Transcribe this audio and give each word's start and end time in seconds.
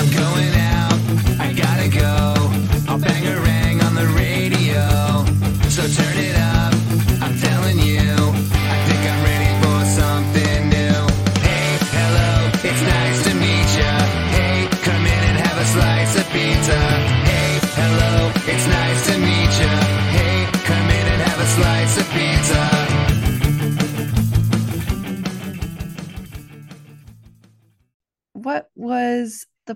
I'm 0.00 0.10
going 0.12 0.29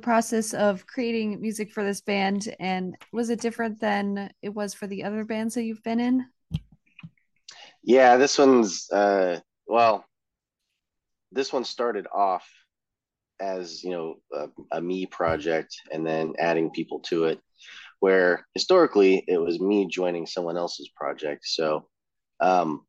process 0.05 0.53
of 0.53 0.87
creating 0.87 1.41
music 1.41 1.73
for 1.73 1.83
this 1.83 2.03
band, 2.03 2.55
and 2.61 2.95
was 3.13 3.31
it 3.31 3.41
different 3.41 3.81
than 3.81 4.31
it 4.43 4.51
was 4.51 4.75
for 4.75 4.87
the 4.87 5.03
other 5.03 5.25
bands 5.25 5.55
that 5.55 5.65
you've 5.65 5.83
been 5.83 5.99
in? 5.99 6.27
Yeah, 7.83 8.19
this 8.19 8.39
one's 8.39 8.91
uh 8.91 9.41
well, 9.67 10.05
this 11.33 11.53
one 11.53 11.65
started 11.65 12.07
off 12.13 12.47
as, 13.41 13.83
you 13.83 13.91
know, 13.91 14.17
a, 14.33 14.77
a 14.77 14.81
me 14.81 15.07
project 15.07 15.75
and 15.91 16.07
then 16.07 16.35
adding 16.39 16.71
people 16.71 17.01
to 17.01 17.25
it, 17.25 17.41
where 18.01 18.47
historically 18.55 19.25
it 19.27 19.39
was 19.39 19.59
me 19.59 19.87
joining 19.87 20.27
someone 20.27 20.59
else's 20.59 20.91
project. 20.95 21.47
So 21.47 21.89
um 22.41 22.85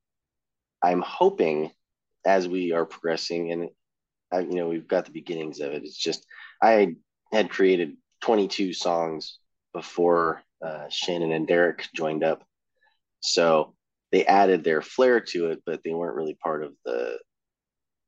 I'm 0.83 1.01
hoping 1.01 1.71
as 2.25 2.47
we 2.47 2.73
are 2.73 2.85
progressing 2.85 3.51
and 3.51 3.69
I, 4.31 4.39
you 4.39 4.55
know, 4.55 4.67
we've 4.67 4.87
got 4.87 5.05
the 5.05 5.11
beginnings 5.11 5.59
of 5.61 5.71
it. 5.71 5.83
It's 5.83 5.97
just 5.97 6.25
I 6.61 6.95
had 7.35 7.49
created 7.49 7.97
22 8.21 8.73
songs 8.73 9.39
before 9.73 10.41
uh, 10.65 10.87
Shannon 10.89 11.33
and 11.33 11.47
Derek 11.47 11.87
joined 11.93 12.23
up. 12.23 12.43
So 13.19 13.75
they 14.11 14.25
added 14.25 14.63
their 14.63 14.81
flair 14.81 15.19
to 15.19 15.51
it, 15.51 15.63
but 15.65 15.81
they 15.83 15.93
weren't 15.93 16.15
really 16.15 16.35
part 16.35 16.63
of 16.63 16.73
the 16.85 17.17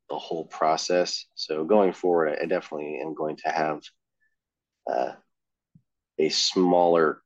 the 0.09 0.17
whole 0.17 0.45
process. 0.45 1.25
So 1.35 1.65
going 1.65 1.91
forward, 1.91 2.37
I 2.41 2.45
definitely 2.45 3.01
am 3.01 3.13
going 3.13 3.35
to 3.43 3.49
have 3.49 3.81
uh, 4.89 5.11
a 6.17 6.29
smaller 6.29 7.21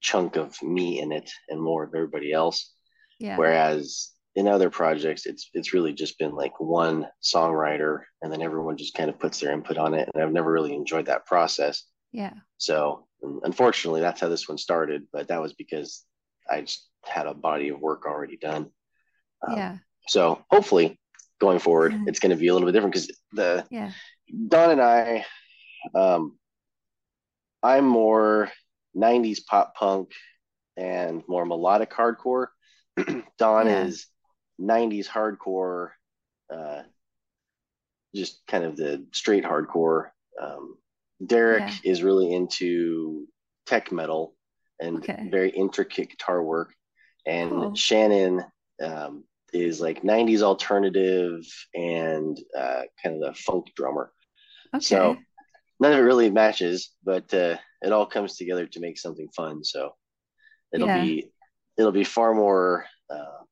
chunk 0.00 0.34
of 0.34 0.60
me 0.60 0.98
in 0.98 1.12
it 1.12 1.30
and 1.48 1.62
more 1.62 1.84
of 1.84 1.94
everybody 1.94 2.32
else. 2.32 2.72
Yeah. 3.20 3.36
Whereas 3.36 4.10
in 4.36 4.46
other 4.46 4.68
projects, 4.70 5.24
it's 5.26 5.50
it's 5.54 5.72
really 5.72 5.92
just 5.94 6.18
been 6.18 6.34
like 6.34 6.60
one 6.60 7.08
songwriter, 7.24 8.02
and 8.22 8.30
then 8.30 8.42
everyone 8.42 8.76
just 8.76 8.94
kind 8.94 9.08
of 9.10 9.18
puts 9.18 9.40
their 9.40 9.52
input 9.52 9.78
on 9.78 9.94
it. 9.94 10.08
And 10.12 10.22
I've 10.22 10.32
never 10.32 10.52
really 10.52 10.74
enjoyed 10.74 11.06
that 11.06 11.24
process. 11.26 11.84
Yeah. 12.12 12.34
So 12.58 13.06
unfortunately, 13.42 14.02
that's 14.02 14.20
how 14.20 14.28
this 14.28 14.46
one 14.48 14.58
started. 14.58 15.06
But 15.12 15.28
that 15.28 15.40
was 15.40 15.54
because 15.54 16.04
I 16.50 16.60
just 16.60 16.86
had 17.02 17.26
a 17.26 17.34
body 17.34 17.70
of 17.70 17.80
work 17.80 18.04
already 18.06 18.36
done. 18.36 18.70
Um, 19.46 19.56
Yeah. 19.56 19.78
So 20.08 20.44
hopefully, 20.50 21.00
going 21.40 21.58
forward, 21.58 21.92
Mhm. 21.92 22.06
it's 22.06 22.20
going 22.20 22.30
to 22.30 22.36
be 22.36 22.48
a 22.48 22.52
little 22.52 22.66
bit 22.68 22.72
different 22.72 22.92
because 22.94 23.10
the 23.32 23.66
Yeah. 23.70 23.90
Don 24.48 24.70
and 24.70 24.80
I, 24.82 25.24
um, 25.94 26.38
I'm 27.62 27.86
more 27.86 28.52
'90s 28.94 29.40
pop 29.40 29.74
punk 29.74 30.12
and 30.76 31.26
more 31.26 31.46
melodic 31.46 31.90
hardcore. 31.90 32.48
Don 33.38 33.66
Yeah. 33.66 33.84
is 33.84 34.06
'90s 34.58 35.08
hardcore, 35.08 35.90
uh, 36.52 36.82
just 38.14 38.46
kind 38.46 38.64
of 38.64 38.76
the 38.76 39.06
straight 39.12 39.44
hardcore. 39.44 40.10
Um, 40.40 40.76
Derek 41.24 41.70
is 41.84 42.02
really 42.02 42.32
into 42.32 43.26
tech 43.66 43.90
metal 43.92 44.34
and 44.80 44.98
Okay. 44.98 45.28
very 45.30 45.50
intricate 45.50 46.10
guitar 46.10 46.42
work, 46.42 46.74
and 47.26 47.50
Cool. 47.50 47.74
Shannon 47.74 48.44
um, 48.82 49.24
is 49.52 49.80
like 49.80 50.02
'90s 50.02 50.42
alternative 50.42 51.42
and 51.74 52.38
uh, 52.56 52.82
kind 53.02 53.16
of 53.16 53.20
the 53.20 53.40
funk 53.40 53.66
drummer. 53.74 54.12
Okay. 54.74 54.84
So 54.84 55.16
none 55.80 55.92
of 55.92 55.98
it 55.98 56.02
really 56.02 56.30
matches, 56.30 56.90
but 57.04 57.32
uh, 57.32 57.56
it 57.82 57.92
all 57.92 58.06
comes 58.06 58.36
together 58.36 58.66
to 58.66 58.80
make 58.80 58.98
something 58.98 59.28
fun. 59.34 59.64
So 59.64 59.94
it'll 60.72 60.88
Yeah. 60.88 60.94
be 60.94 61.30
it'll 61.78 61.92
be 61.92 62.04
far 62.04 62.34
more 62.34 62.86
uh, 63.10 63.44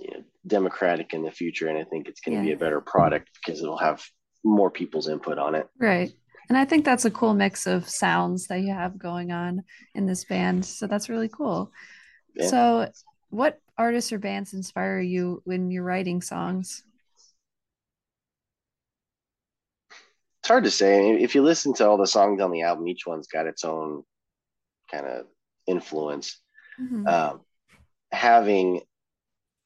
you 0.00 0.10
know, 0.10 0.24
democratic 0.46 1.14
in 1.14 1.22
the 1.22 1.30
future, 1.30 1.68
and 1.68 1.78
I 1.78 1.84
think 1.84 2.08
it's 2.08 2.20
going 2.20 2.38
to 2.38 2.44
be 2.44 2.52
a 2.52 2.56
better 2.56 2.80
product 2.80 3.30
because 3.34 3.60
it'll 3.60 3.78
have 3.78 4.02
more 4.44 4.70
people's 4.70 5.08
input 5.08 5.38
on 5.38 5.54
it. 5.54 5.68
Right. 5.78 6.12
And 6.48 6.58
I 6.58 6.64
think 6.64 6.84
that's 6.84 7.04
a 7.04 7.10
cool 7.10 7.34
mix 7.34 7.66
of 7.66 7.88
sounds 7.88 8.48
that 8.48 8.60
you 8.60 8.72
have 8.72 8.98
going 8.98 9.30
on 9.32 9.62
in 9.94 10.06
this 10.06 10.24
band. 10.24 10.64
So 10.66 10.86
that's 10.86 11.08
really 11.08 11.28
cool. 11.28 11.72
Yeah. 12.34 12.46
So, 12.48 12.88
what 13.30 13.60
artists 13.78 14.12
or 14.12 14.18
bands 14.18 14.52
inspire 14.52 15.00
you 15.00 15.40
when 15.44 15.70
you're 15.70 15.84
writing 15.84 16.20
songs? 16.20 16.82
It's 20.40 20.48
hard 20.48 20.64
to 20.64 20.70
say. 20.70 21.12
If 21.22 21.34
you 21.34 21.42
listen 21.42 21.72
to 21.74 21.88
all 21.88 21.96
the 21.96 22.06
songs 22.06 22.42
on 22.42 22.50
the 22.50 22.62
album, 22.62 22.88
each 22.88 23.06
one's 23.06 23.28
got 23.28 23.46
its 23.46 23.64
own 23.64 24.02
kind 24.90 25.06
of 25.06 25.26
influence. 25.66 26.40
Mhm. 26.80 27.06
um, 27.06 27.40
having 28.10 28.80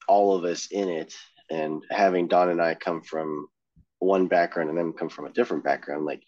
all 0.07 0.35
of 0.35 0.43
us 0.43 0.67
in 0.71 0.89
it 0.89 1.13
and 1.49 1.83
having 1.89 2.27
Don 2.27 2.49
and 2.49 2.61
I 2.61 2.75
come 2.75 3.01
from 3.01 3.47
one 3.99 4.27
background 4.27 4.69
and 4.69 4.77
them 4.77 4.93
come 4.93 5.09
from 5.09 5.25
a 5.25 5.31
different 5.31 5.63
background, 5.63 6.05
like 6.05 6.21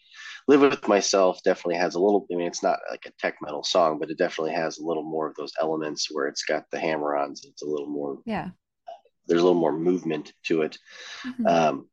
Live 0.48 0.62
With 0.62 0.88
Myself 0.88 1.40
definitely 1.44 1.76
has 1.76 1.96
a 1.96 2.00
little, 2.00 2.26
I 2.32 2.36
mean, 2.36 2.48
it's 2.48 2.64
not 2.64 2.80
like 2.90 3.06
a 3.06 3.12
tech 3.20 3.36
metal 3.42 3.64
song, 3.64 4.00
but 4.00 4.10
it 4.10 4.18
definitely 4.18 4.54
has 4.54 4.80
a 4.80 4.86
little 4.86 5.04
more 5.04 5.28
of 5.28 5.36
those 5.36 5.54
elements 5.62 6.08
where 6.12 6.28
it's 6.28 6.44
got 6.44 6.66
the 6.72 6.80
hammer 6.80 7.16
ons. 7.16 7.46
It's 7.46 7.62
a 7.62 7.68
little 7.68 7.88
more, 7.88 8.20
yeah. 8.26 8.50
there's 9.28 9.42
a 9.42 9.44
little 9.44 9.60
more 9.60 9.74
movement 9.74 10.34
to 10.46 10.64
it. 10.64 10.78
Mhm. 11.24 11.48
Um, 11.48 11.90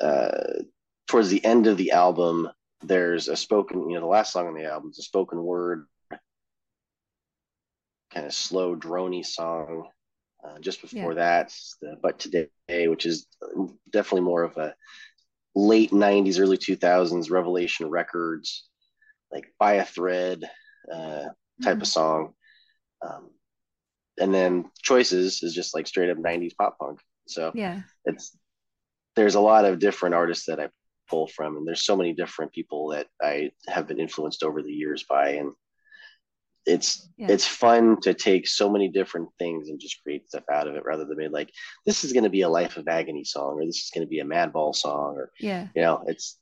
uh, 0.00 0.62
towards 1.08 1.28
the 1.28 1.44
end 1.44 1.66
of 1.66 1.76
the 1.76 1.92
album, 1.92 2.48
there's 2.82 3.28
a 3.28 3.36
spoken, 3.36 3.88
you 3.90 3.96
know, 3.96 4.00
the 4.00 4.06
last 4.06 4.32
song 4.32 4.46
on 4.46 4.54
the 4.54 4.64
album 4.64 4.90
is 4.90 4.98
a 4.98 5.02
spoken 5.02 5.42
word, 5.42 5.86
kind 8.12 8.26
of 8.26 8.32
slow, 8.34 8.76
drony 8.76 9.24
song. 9.24 9.88
Uh, 10.46 10.58
just 10.60 10.80
before 10.80 11.14
that, 11.14 11.52
the 11.80 11.96
But 12.00 12.18
Today, 12.20 12.88
which 12.88 13.06
is 13.06 13.26
definitely 13.90 14.20
more 14.20 14.44
of 14.44 14.56
a 14.56 14.74
late 15.54 15.92
90s, 15.92 16.38
early 16.38 16.56
2000s 16.58 17.30
Revelation 17.30 17.88
Records, 17.90 18.68
like 19.32 19.52
By 19.58 19.74
a 19.74 19.84
Thread 19.84 20.48
uh, 20.92 21.24
type 21.62 21.78
Mhm. 21.78 21.82
of 21.82 21.86
song. 21.88 22.34
Um, 23.02 23.30
and 24.18 24.32
then 24.32 24.70
Choices 24.82 25.42
is 25.42 25.54
just 25.54 25.74
like 25.74 25.86
straight 25.86 26.10
up 26.10 26.18
90s 26.18 26.54
pop 26.54 26.78
punk. 26.78 27.00
So 27.26 27.52
Yeah. 27.54 27.82
it's 28.04 28.36
there's 29.16 29.34
a 29.34 29.40
lot 29.40 29.64
of 29.64 29.78
different 29.78 30.14
artists 30.14 30.46
that 30.46 30.60
I 30.60 30.68
pull 31.08 31.26
from, 31.26 31.56
and 31.56 31.66
there's 31.66 31.84
so 31.84 31.96
many 31.96 32.12
different 32.12 32.52
people 32.52 32.88
that 32.88 33.08
I 33.22 33.50
have 33.68 33.88
been 33.88 33.98
influenced 34.00 34.42
over 34.42 34.62
the 34.62 34.72
years 34.72 35.04
by, 35.08 35.30
and 35.30 35.52
it's 36.66 37.08
Yeah. 37.16 37.28
it's 37.28 37.46
fun 37.46 38.00
to 38.02 38.14
take 38.14 38.46
so 38.46 38.70
many 38.70 38.88
different 38.88 39.28
things 39.38 39.68
and 39.68 39.80
just 39.80 40.02
create 40.02 40.28
stuff 40.28 40.44
out 40.52 40.68
of 40.68 40.74
it, 40.76 40.84
rather 40.84 41.04
than 41.04 41.16
be 41.16 41.28
like, 41.28 41.50
this 41.84 42.04
is 42.04 42.12
going 42.12 42.24
to 42.24 42.30
be 42.30 42.42
a 42.42 42.48
Life 42.48 42.76
of 42.76 42.88
Agony 42.88 43.24
song, 43.24 43.54
or 43.58 43.66
this 43.66 43.78
is 43.84 43.90
going 43.94 44.06
to 44.06 44.10
be 44.10 44.20
a 44.20 44.24
Madball 44.24 44.74
song, 44.74 45.16
or 45.16 45.30
Yeah. 45.40 45.68
you 45.74 45.82
know, 45.82 46.04
it's 46.06 46.38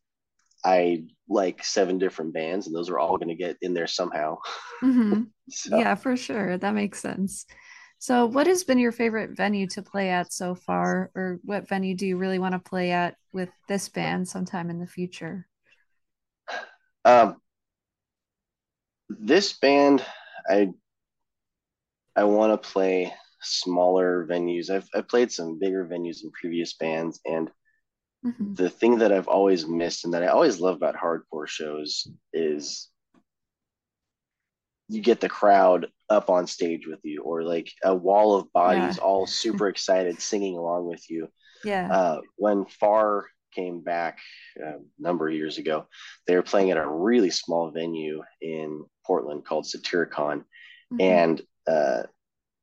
I 0.65 1.05
like 1.29 1.65
seven 1.65 1.99
different 1.99 2.33
bands, 2.35 2.67
and 2.67 2.75
those 2.75 2.91
are 2.91 2.99
all 2.99 3.17
going 3.19 3.29
to 3.29 3.35
get 3.35 3.57
in 3.62 3.75
there 3.75 3.87
somehow. 3.87 4.39
hmm 4.81 5.25
So, 5.51 5.79
Yeah, 5.79 5.95
for 5.95 6.17
sure. 6.17 6.56
That 6.59 6.75
makes 6.75 7.01
sense. 7.01 7.47
So, 7.99 8.27
what 8.27 8.47
has 8.47 8.65
been 8.65 8.79
your 8.79 8.93
favorite 8.93 9.37
venue 9.37 9.67
to 9.69 9.83
play 9.83 10.11
at 10.11 10.33
so 10.33 10.55
far, 10.55 11.11
or 11.15 11.39
what 11.45 11.69
venue 11.69 11.95
do 11.95 12.06
you 12.06 12.17
really 12.17 12.39
want 12.39 12.53
to 12.53 12.59
play 12.59 12.93
at 12.93 13.17
with 13.33 13.49
this 13.69 13.89
band 13.89 14.29
sometime 14.29 14.71
in 14.71 14.79
the 14.79 14.87
future? 14.87 15.47
Um, 17.05 17.41
this 19.09 19.53
band, 19.53 20.05
I 20.49 20.73
I 22.17 22.25
want 22.25 22.61
to 22.61 22.69
play 22.71 23.12
smaller 23.41 24.27
venues. 24.27 24.71
I've 24.71 24.89
I've 24.95 25.09
played 25.09 25.33
some 25.33 25.59
bigger 25.59 25.87
venues 25.87 26.23
in 26.23 26.31
previous 26.31 26.75
bands, 26.75 27.21
and 27.25 27.51
Mhm. 28.25 28.56
the 28.56 28.71
thing 28.71 28.99
that 28.99 29.12
I've 29.12 29.29
always 29.29 29.67
missed 29.67 30.05
and 30.05 30.15
that 30.15 30.23
I 30.23 30.29
always 30.29 30.61
love 30.61 30.77
about 30.77 30.95
hardcore 30.97 31.47
shows 31.47 32.09
is 32.33 32.91
you 34.89 35.01
get 35.01 35.21
the 35.21 35.29
crowd 35.29 35.91
up 36.09 36.31
on 36.31 36.47
stage 36.47 36.87
with 36.87 37.01
you, 37.05 37.23
or 37.23 37.43
like 37.43 37.71
a 37.83 37.95
wall 37.95 38.37
of 38.37 38.53
bodies 38.53 38.97
Yeah. 38.97 39.03
all 39.03 39.27
super 39.45 39.69
excited 39.69 40.21
singing 40.21 40.56
along 40.56 40.87
with 40.87 41.09
you. 41.11 41.29
Yeah. 41.65 41.91
Uh, 41.91 42.21
when 42.37 42.67
Far 42.67 43.27
came 43.55 43.81
back 43.81 44.19
uh, 44.62 44.79
a 44.79 44.81
number 44.99 45.29
of 45.29 45.35
years 45.35 45.59
ago, 45.59 45.87
they 46.27 46.35
were 46.37 46.43
playing 46.43 46.71
at 46.71 46.77
a 46.77 46.87
really 46.87 47.31
small 47.31 47.71
venue 47.71 48.23
in 48.41 48.85
Portland 49.06 49.45
called 49.45 49.67
Satyricon. 49.67 50.45
Mhm. 50.93 51.01
And 51.01 51.43
uh, 51.67 52.05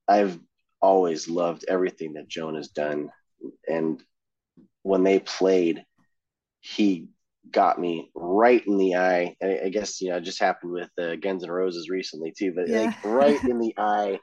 I've 0.08 0.40
always 0.82 1.28
loved 1.30 1.66
everything 1.68 2.14
that 2.14 2.28
Jonah 2.28 2.58
has 2.58 2.70
done. 2.70 3.12
And 3.68 4.04
when 4.84 5.04
they 5.04 5.20
played, 5.20 5.86
he 6.60 7.08
got 7.50 7.80
me 7.80 8.12
right 8.14 8.66
in 8.66 8.78
the 8.78 8.96
eye. 8.96 9.36
I, 9.42 9.60
I 9.66 9.70
guess 9.70 10.00
you 10.02 10.10
know 10.10 10.18
it 10.18 10.24
just 10.24 10.40
happened 10.40 10.72
with 10.74 10.90
uh, 11.00 11.16
Guns 11.16 11.44
N' 11.44 11.52
Roses 11.52 11.90
recently 11.90 12.34
too, 12.38 12.54
but 12.56 12.68
Yeah. 12.68 12.82
like 12.82 12.96
right 13.04 13.40
in 13.48 13.60
the 13.60 13.74
eye, 13.78 14.20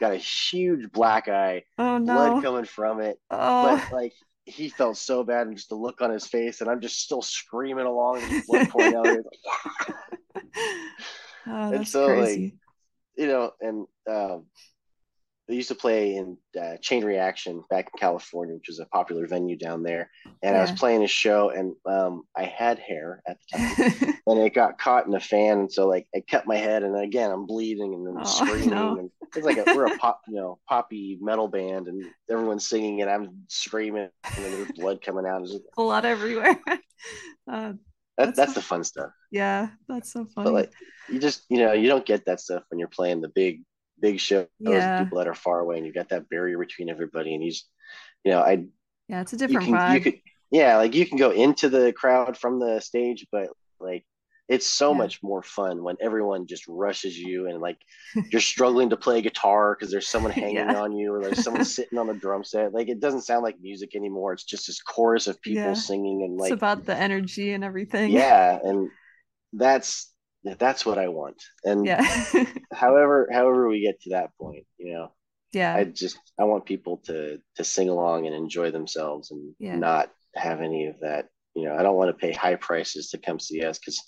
got 0.00 0.12
a 0.12 0.16
huge 0.16 0.90
black 0.90 1.28
eye, 1.28 1.64
Oh 1.78 1.98
blood 2.00 2.42
coming 2.42 2.64
from 2.64 3.00
it. 3.00 3.18
Oh. 3.30 3.62
But 3.62 3.92
like 3.92 4.12
he 4.44 4.68
felt 4.68 4.96
so 4.96 5.22
bad, 5.22 5.46
and 5.46 5.56
just 5.56 5.68
the 5.68 5.76
look 5.76 6.00
on 6.00 6.10
his 6.10 6.26
face, 6.26 6.60
and 6.60 6.70
I'm 6.70 6.80
just 6.80 7.00
still 7.00 7.22
screaming 7.22 7.86
along, 7.86 8.42
blood 8.46 8.68
pouring 8.70 8.96
out. 8.96 9.06
Like, 9.14 9.24
Oh, 11.46 11.72
And 11.72 11.86
so, 11.86 12.06
like, 12.06 12.38
you 13.16 13.26
know, 13.26 13.52
and 13.60 13.86
um, 14.10 14.46
they 15.48 15.54
used 15.56 15.68
to 15.68 15.74
play 15.74 16.14
in 16.14 16.38
uh, 16.60 16.76
Chain 16.80 17.04
Reaction 17.04 17.64
back 17.68 17.90
in 17.92 17.98
California, 17.98 18.54
which 18.54 18.68
was 18.68 18.78
a 18.78 18.86
popular 18.86 19.26
venue 19.26 19.56
down 19.56 19.82
there. 19.82 20.08
And 20.42 20.56
I 20.56 20.60
was 20.60 20.70
playing 20.72 21.02
a 21.02 21.08
show, 21.08 21.50
and 21.50 21.74
um, 21.84 22.22
I 22.36 22.44
had 22.44 22.78
hair 22.78 23.22
at 23.26 23.38
the 23.40 23.58
time, 23.58 24.14
and 24.26 24.38
it 24.40 24.54
got 24.54 24.78
caught 24.78 25.06
in 25.06 25.14
a 25.14 25.20
fan, 25.20 25.58
and 25.58 25.72
so 25.72 25.86
like 25.88 26.06
I 26.14 26.20
cut 26.28 26.46
my 26.46 26.56
head, 26.56 26.84
and 26.84 26.96
again 26.96 27.30
I'm 27.30 27.44
bleeding 27.46 27.92
and 27.94 28.06
then 28.06 28.14
Oh, 28.18 28.24
screaming, 28.46 28.70
no. 28.70 28.96
and 28.98 29.10
it's 29.34 29.44
like 29.44 29.58
a, 29.58 29.64
we're 29.74 29.86
a 29.86 29.98
pop, 29.98 30.20
you 30.28 30.36
know, 30.36 30.58
poppy 30.68 31.18
metal 31.20 31.48
band, 31.48 31.88
and 31.88 32.04
everyone's 32.30 32.66
singing, 32.68 33.02
and 33.02 33.10
I'm 33.10 33.42
screaming, 33.48 34.08
and 34.36 34.44
there's 34.44 34.72
blood 34.72 35.02
coming 35.02 35.26
out. 35.26 35.42
Just- 35.44 35.62
Blood 35.76 36.04
everywhere. 36.04 36.58
Uh, 37.50 37.72
that, 38.18 38.26
That's 38.26 38.36
that's 38.36 38.54
so- 38.54 38.60
the 38.60 38.66
fun 38.66 38.84
stuff. 38.84 39.10
yeah, 39.30 39.68
that's 39.88 40.12
so 40.12 40.26
funny. 40.26 40.44
But 40.46 40.52
like 40.54 40.72
you 41.08 41.18
just 41.18 41.44
you 41.48 41.58
know 41.58 41.72
you 41.72 41.88
don't 41.88 42.04
get 42.06 42.26
that 42.26 42.40
stuff 42.40 42.62
when 42.70 42.78
you're 42.78 42.88
playing 42.88 43.20
the 43.20 43.28
big 43.28 43.62
big 44.00 44.18
shows 44.20 44.46
with 44.60 44.74
Yeah. 44.74 45.02
people 45.02 45.18
that 45.18 45.28
are 45.28 45.34
far 45.34 45.60
away 45.60 45.76
and 45.76 45.86
you've 45.86 45.94
got 45.94 46.08
that 46.10 46.28
barrier 46.28 46.58
between 46.58 46.90
everybody 46.90 47.34
and 47.34 47.42
you 47.44 47.50
just 47.50 47.68
you 48.24 48.32
know 48.32 48.40
I 48.40 48.64
yeah, 49.08 49.20
it's 49.20 49.32
a 49.32 49.36
you 49.36 49.38
different 49.46 49.66
can 49.68 49.74
vibe. 49.76 49.94
you 49.94 50.00
could 50.00 50.14
yeah 50.50 50.76
like 50.76 50.94
you 50.94 51.06
can 51.06 51.18
go 51.18 51.30
into 51.30 51.68
the 51.68 51.92
crowd 51.92 52.36
from 52.36 52.58
the 52.58 52.80
stage 52.80 53.26
but 53.30 53.48
like 53.80 54.04
it's 54.54 54.66
so 54.66 54.90
Yeah. 54.90 54.98
much 55.02 55.22
more 55.22 55.42
fun 55.42 55.82
when 55.86 55.96
everyone 56.00 56.46
just 56.46 56.64
rushes 56.68 57.16
you 57.18 57.48
and 57.48 57.58
like 57.60 57.78
you're 58.32 58.40
struggling 58.54 58.90
to 58.90 58.96
play 58.96 59.22
guitar 59.22 59.74
because 59.74 59.90
there's 59.92 60.08
someone 60.08 60.32
hanging 60.44 60.56
Yeah. 60.56 60.80
on 60.82 60.90
you 60.98 61.12
or 61.14 61.20
there's 61.24 61.42
someone 61.46 61.64
sitting 61.78 61.98
on 61.98 62.06
the 62.06 62.14
drum 62.24 62.44
set 62.44 62.74
like 62.74 62.88
it 62.88 63.00
doesn't 63.00 63.22
sound 63.22 63.42
like 63.42 63.56
music 63.60 63.90
anymore 63.96 64.32
it's 64.34 64.44
just 64.44 64.66
this 64.66 64.82
chorus 64.82 65.26
of 65.26 65.40
people 65.40 65.62
Yeah. 65.70 65.72
singing 65.90 66.22
and 66.24 66.32
it's 66.34 66.40
like 66.42 66.52
about 66.52 66.84
the 66.84 66.96
energy 66.96 67.52
and 67.54 67.64
everything. 67.64 68.10
yeah 68.10 68.58
and 68.62 68.90
that's 69.64 70.12
that's 70.58 70.84
what 70.86 70.98
i 70.98 71.08
want 71.08 71.40
and 71.64 71.86
Yeah. 71.86 72.02
however 72.72 73.28
however 73.32 73.68
we 73.68 73.80
get 73.80 74.00
to 74.02 74.10
that 74.10 74.30
point 74.40 74.66
you 74.78 74.92
know 74.94 75.12
yeah. 75.52 75.74
i 75.74 75.84
just 75.84 76.18
i 76.40 76.44
want 76.44 76.64
people 76.66 76.96
to 77.08 77.38
to 77.56 77.64
sing 77.64 77.88
along 77.88 78.26
and 78.26 78.34
enjoy 78.34 78.70
themselves 78.70 79.30
and 79.30 79.54
not 79.80 80.10
have 80.34 80.60
any 80.60 80.86
of 80.86 80.96
that 81.00 81.28
you 81.54 81.64
know 81.64 81.74
i 81.76 81.82
don't 81.82 81.96
want 81.96 82.08
to 82.10 82.20
pay 82.26 82.32
high 82.32 82.56
prices 82.56 83.10
to 83.10 83.18
come 83.18 83.38
see 83.38 83.62
us 83.62 83.78
because 83.78 84.00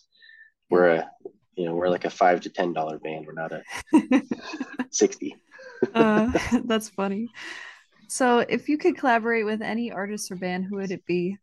we're 0.75 0.88
a 0.88 1.11
you 1.56 1.65
know 1.67 1.75
we're 1.75 1.88
like 1.88 2.05
a 2.05 2.11
five 2.11 2.41
to 2.41 2.50
ten 2.50 2.73
dollar 2.73 2.99
band 2.99 3.26
we're 3.26 3.32
not 3.32 3.53
a 3.53 3.62
60 4.91 5.37
uh, 5.94 6.32
that's 6.65 6.88
funny. 6.88 7.29
So, 8.09 8.41
if 8.41 8.69
you 8.69 8.76
could 8.79 8.97
collaborate 8.99 9.44
with 9.47 9.62
any 9.62 9.93
artist 9.93 10.31
or 10.32 10.37
band, 10.37 10.65
who 10.67 10.76
would 10.76 10.91
it 10.91 11.06
be? 11.06 11.38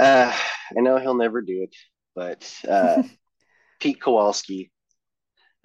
uh 0.00 0.32
i 0.76 0.80
know 0.80 0.98
he'll 0.98 1.14
never 1.14 1.40
do 1.40 1.62
it 1.62 1.74
but 2.16 2.52
uh 2.68 3.00
pete 3.80 4.00
kowalski 4.00 4.72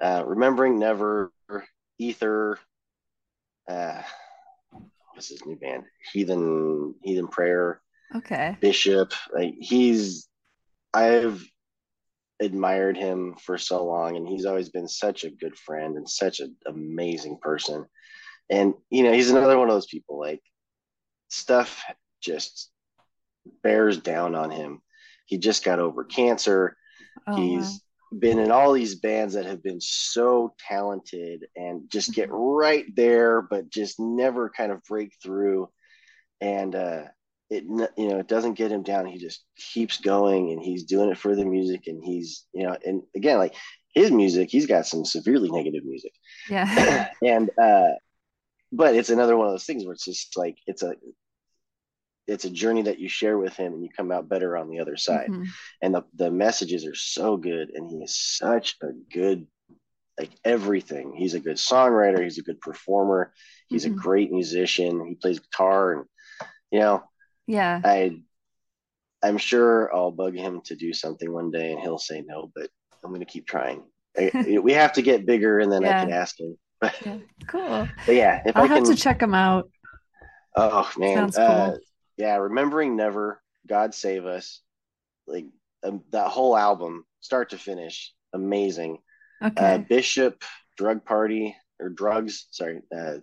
uh 0.02 0.24
remembering 0.26 0.78
never 0.78 1.32
ether 1.98 2.60
uh 3.68 4.02
what's 5.14 5.30
his 5.30 5.44
new 5.46 5.56
band 5.56 5.84
heathen 6.14 6.94
heathen 7.04 7.28
prayer 7.28 7.82
Okay. 8.16 8.58
Bishop. 8.62 9.14
Like 9.34 9.56
he's 9.60 10.29
I've 10.94 11.44
admired 12.40 12.98
him 12.98 13.36
for 13.36 13.58
so 13.58 13.86
long 13.86 14.16
and 14.16 14.28
he's 14.28 14.46
always 14.46 14.70
been 14.70 14.88
such 14.88 15.24
a 15.24 15.30
good 15.30 15.58
friend 15.58 15.98
and 15.98 16.10
such 16.10 16.40
an 16.40 16.56
amazing 16.68 17.38
person. 17.42 17.86
And 18.50 18.74
you 18.90 19.04
know, 19.04 19.12
he's 19.12 19.30
another 19.30 19.58
one 19.58 19.70
of 19.70 19.76
those 19.76 19.88
people 19.88 20.20
like 20.20 20.42
stuff 21.28 21.84
just 22.22 22.72
bears 23.64 23.98
down 23.98 24.36
on 24.36 24.52
him. 24.52 24.82
He 25.26 25.38
just 25.38 25.64
got 25.64 25.80
over 25.80 26.04
cancer. 26.04 26.76
Oh, 27.28 27.36
he's 27.36 27.82
been 28.18 28.40
in 28.40 28.52
all 28.52 28.74
these 28.74 28.96
bands 28.96 29.36
that 29.36 29.46
have 29.46 29.62
been 29.62 29.80
so 29.80 30.56
talented 30.68 31.46
and 31.56 31.84
just 31.92 32.14
get 32.14 32.30
right 32.32 32.86
there 32.96 33.42
but 33.42 33.70
just 33.70 34.00
never 34.00 34.50
kind 34.50 34.72
of 34.72 34.84
break 34.86 35.14
through 35.22 35.70
and 36.42 36.74
uh 36.74 37.04
it 37.50 37.64
you 37.98 38.08
know 38.10 38.20
it 38.20 38.28
doesn't 38.28 38.54
get 38.54 38.72
him 38.72 38.84
down 38.84 39.06
he 39.06 39.18
just 39.18 39.44
keeps 39.58 39.98
going 40.00 40.52
and 40.52 40.62
he's 40.62 40.84
doing 40.84 41.10
it 41.10 41.18
for 41.18 41.36
the 41.36 41.46
music 41.46 41.88
and 41.88 42.04
he's 42.04 42.46
you 42.54 42.64
know 42.64 42.78
and 42.86 43.02
again 43.16 43.38
like 43.38 43.56
his 43.94 44.12
music 44.12 44.50
he's 44.52 44.68
got 44.68 44.86
some 44.86 45.04
severely 45.04 45.50
negative 45.52 45.84
music. 45.84 46.14
Yeah. 46.50 47.08
and 47.24 47.50
uh 47.62 47.94
but 48.72 48.96
it's 48.96 49.10
another 49.10 49.36
one 49.36 49.48
of 49.48 49.54
those 49.54 49.66
things 49.66 49.84
where 49.84 49.94
it's 49.94 50.06
just 50.06 50.38
like 50.38 50.58
it's 50.68 50.84
a 50.84 50.94
it's 52.28 52.46
a 52.46 52.50
journey 52.52 52.84
that 52.84 53.00
you 53.00 53.10
share 53.10 53.40
with 53.40 53.56
him 53.56 53.74
and 53.74 53.84
you 53.84 53.90
come 53.96 54.12
out 54.12 54.30
better 54.30 54.56
on 54.56 54.70
the 54.70 54.80
other 54.80 54.96
side 54.98 55.32
Mhm. 55.32 55.48
and 55.82 55.96
the, 55.96 56.04
the 56.14 56.30
messages 56.30 56.86
are 56.86 56.94
so 56.96 57.36
good 57.38 57.72
and 57.74 57.90
he 57.90 57.98
is 58.04 58.16
such 58.16 58.76
a 58.84 58.92
good 59.12 59.48
like 60.20 60.30
everything 60.46 61.14
he's 61.16 61.34
a 61.34 61.40
good 61.40 61.58
songwriter 61.58 62.22
he's 62.24 62.38
a 62.38 62.44
good 62.44 62.62
performer 62.62 63.34
he's 63.70 63.86
Mhm. 63.86 63.94
a 63.94 63.96
great 63.96 64.32
musician 64.32 65.08
he 65.08 65.16
plays 65.16 65.40
guitar 65.40 65.94
and 65.94 66.06
you 66.72 66.80
know 66.80 67.04
Yeah. 67.50 67.82
i 67.84 68.16
i'm 69.24 69.38
sure 69.40 69.94
i'll 69.94 70.12
bug 70.12 70.36
him 70.36 70.62
to 70.66 70.76
do 70.76 70.94
something 70.94 71.32
one 71.34 71.50
day 71.50 71.72
and 71.72 71.82
he'll 71.82 71.98
say 71.98 72.24
no 72.26 72.52
but 72.56 72.70
i'm 73.04 73.10
going 73.10 73.22
to 73.22 73.26
keep 73.26 73.48
trying 73.48 73.84
I, 74.18 74.60
we 74.62 74.74
have 74.74 74.94
to 74.94 75.02
get 75.02 75.26
bigger 75.26 75.60
and 75.60 75.72
then 75.72 75.84
i 75.84 75.92
can 75.94 76.12
ask 76.14 76.40
him 76.40 76.58
but, 76.80 76.94
Yeah. 77.06 77.18
Cool. 77.48 77.88
but 78.06 78.16
yeah 78.16 78.42
if 78.46 78.56
I'll 78.56 78.64
i 78.64 78.68
have 78.68 78.78
can 78.84 78.86
to 78.86 78.96
check 78.96 79.22
him 79.22 79.34
out. 79.34 79.70
oh 80.56 80.90
man 80.98 81.30
uh, 81.36 81.72
yeah 82.18 82.36
remembering 82.36 82.96
never 82.96 83.42
god 83.68 83.94
save 83.96 84.26
us 84.26 84.62
like 85.28 85.46
um, 85.84 86.02
that 86.12 86.28
whole 86.30 86.56
album 86.56 87.04
start 87.22 87.50
to 87.50 87.58
finish 87.58 88.14
amazing 88.34 89.00
uh, 89.42 89.48
Okay. 89.48 89.86
bishop 89.90 90.44
drug 90.78 91.04
party 91.04 91.56
or 91.80 91.90
drugs 91.90 92.46
sorry 92.52 92.82
uh, 92.96 93.16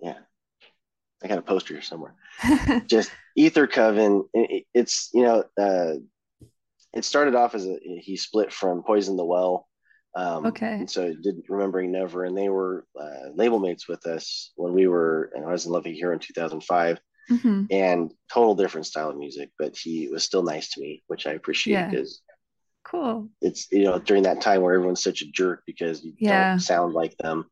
yeah 0.00 0.18
i 1.22 1.28
got 1.28 1.38
a 1.38 1.42
poster 1.42 1.74
here 1.74 1.82
somewhere 1.82 2.14
just 2.86 3.10
ether 3.36 3.66
coven 3.66 4.24
it, 4.34 4.50
it- 4.50 4.64
it's 4.74 5.10
you 5.14 5.22
know 5.22 5.44
uh, 5.60 5.94
it 6.94 7.04
started 7.04 7.34
off 7.34 7.54
as 7.54 7.66
a 7.66 7.78
he 7.84 8.16
split 8.16 8.52
from 8.52 8.82
poison 8.82 9.16
the 9.16 9.24
well 9.24 9.68
um, 10.16 10.46
Okay. 10.46 10.76
and 10.80 10.90
so 10.90 11.12
did 11.22 11.42
remembering 11.48 11.92
never 11.92 12.24
and 12.24 12.36
they 12.36 12.48
were 12.48 12.86
uh, 12.98 13.28
label 13.34 13.58
mates 13.58 13.86
with 13.86 14.06
us 14.06 14.52
when 14.56 14.72
we 14.72 14.86
were 14.86 15.30
and 15.34 15.44
i 15.44 15.52
was 15.52 15.66
in 15.66 15.72
love 15.72 15.84
here 15.84 16.12
in 16.12 16.18
2005 16.18 16.98
Mhm. 17.30 17.66
and 17.70 18.12
total 18.32 18.54
different 18.54 18.86
style 18.86 19.10
of 19.10 19.16
music 19.16 19.50
but 19.58 19.76
he 19.76 20.08
was 20.08 20.22
still 20.24 20.42
nice 20.44 20.70
to 20.70 20.80
me 20.80 21.02
which 21.08 21.26
i 21.26 21.32
appreciate 21.32 21.74
Yeah. 21.74 21.90
because 21.90 22.20
Cool. 22.84 23.28
it's 23.42 23.70
you 23.72 23.82
know 23.84 23.98
during 23.98 24.22
that 24.22 24.40
time 24.40 24.62
where 24.62 24.74
everyone's 24.74 25.02
such 25.02 25.22
a 25.22 25.30
jerk 25.32 25.62
because 25.66 26.04
you 26.04 26.14
Yeah. 26.18 26.52
don't 26.52 26.60
sound 26.60 26.94
like 26.94 27.16
them 27.18 27.50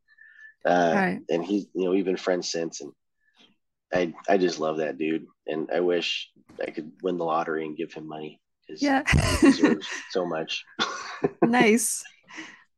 uh, 0.65 0.93
Right. 0.95 1.21
and 1.29 1.45
he 1.45 1.69
you 1.75 1.85
know 1.85 1.91
we've 1.91 2.05
been 2.05 2.17
friends 2.17 2.51
since 2.51 2.81
and 2.81 2.93
i 3.93 4.15
i 4.33 4.39
just 4.39 4.61
love 4.61 4.79
that 4.79 4.97
dude 4.97 5.27
and 5.47 5.71
i 5.75 5.81
wish 5.81 6.31
i 6.67 6.71
could 6.71 6.91
win 7.03 7.19
the 7.19 7.25
lottery 7.25 7.65
and 7.65 7.77
give 7.77 7.93
him 7.93 8.07
money 8.09 8.41
because 8.67 8.81
Yeah. 8.81 9.03
he 9.29 9.37
deserves 9.37 9.89
so 10.09 10.27
much 10.27 10.65
nice. 11.43 12.03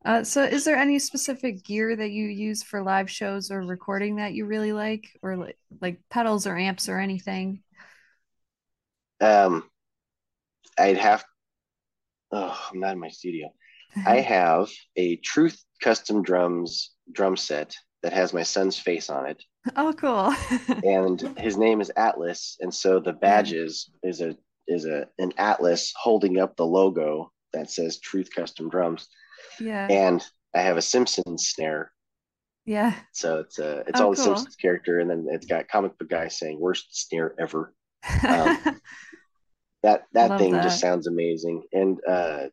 Uh, 0.04 0.24
so, 0.24 0.44
is 0.44 0.64
there 0.64 0.76
any 0.76 0.98
specific 0.98 1.64
gear 1.64 1.96
that 1.96 2.10
you 2.10 2.26
use 2.28 2.62
for 2.62 2.82
live 2.82 3.10
shows 3.10 3.50
or 3.50 3.64
recording 3.64 4.16
that 4.16 4.34
you 4.34 4.46
really 4.46 4.72
like, 4.72 5.06
or 5.22 5.36
like 5.36 5.58
like 5.80 6.00
pedals 6.10 6.46
or 6.46 6.56
amps 6.56 6.88
or 6.88 6.98
anything? 7.00 7.62
um 9.20 9.62
i'd 10.78 10.96
have 10.98 11.24
oh 12.32 12.68
i'm 12.72 12.80
not 12.80 12.92
in 12.92 12.98
my 13.00 13.08
studio 13.08 13.48
i 14.04 14.16
have 14.20 14.68
a 14.96 15.16
truth 15.16 15.62
custom 15.82 16.22
drums 16.22 16.92
drum 17.12 17.36
set 17.36 17.74
that 18.06 18.12
has 18.12 18.32
my 18.32 18.44
son's 18.44 18.78
face 18.78 19.10
on 19.10 19.26
it 19.26 19.42
oh, 19.74 19.92
cool. 19.94 20.32
and 20.84 21.36
his 21.36 21.56
name 21.56 21.80
is 21.80 21.90
Atlas, 21.96 22.56
and 22.60 22.72
so 22.72 23.00
the 23.00 23.12
badges 23.12 23.90
is 24.04 24.20
a 24.20 24.36
is 24.68 24.84
a 24.86 25.08
an 25.18 25.32
Atlas 25.38 25.92
holding 26.00 26.38
up 26.38 26.54
the 26.54 26.64
logo 26.64 27.32
that 27.52 27.68
says 27.68 27.98
Truth 27.98 28.28
Custom 28.32 28.68
Drums, 28.70 29.08
yeah. 29.58 29.88
and 29.90 30.24
I 30.54 30.60
have 30.60 30.76
a 30.76 30.82
Simpsons 30.82 31.48
snare, 31.48 31.90
Yeah. 32.64 32.94
so 33.10 33.40
it's 33.40 33.58
a 33.58 33.80
it's 33.88 34.00
Oh, 34.00 34.04
all 34.04 34.10
the 34.10 34.16
cool. 34.16 34.24
Simpsons 34.36 34.54
character, 34.54 35.00
and 35.00 35.10
then 35.10 35.26
it's 35.32 35.46
got 35.46 35.66
comic 35.66 35.98
book 35.98 36.08
guy 36.10 36.28
saying 36.28 36.60
worst 36.60 36.86
snare 36.92 37.34
ever. 37.40 37.74
Um, 38.28 38.58
That 39.82 40.04
that 40.12 40.30
Love 40.30 40.40
thing 40.40 40.52
that. 40.52 40.62
just 40.62 40.80
sounds 40.80 41.06
amazing, 41.08 41.64
and 41.72 41.98
uh, 42.08 42.44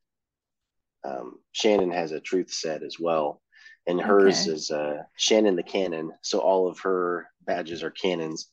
um, 1.04 1.40
Shannon 1.52 1.92
has 1.92 2.12
a 2.12 2.20
Truth 2.20 2.52
set 2.52 2.82
as 2.82 2.98
well. 3.00 3.42
And 3.86 4.00
hers 4.00 4.46
Okay. 4.46 4.52
is 4.54 4.72
uh, 4.72 5.04
Shannon 5.18 5.56
the 5.58 5.64
Cannon, 5.64 6.12
so 6.22 6.40
all 6.40 6.68
of 6.70 6.80
her 6.80 7.28
badges 7.46 7.84
are 7.84 7.92
cannons, 7.92 8.48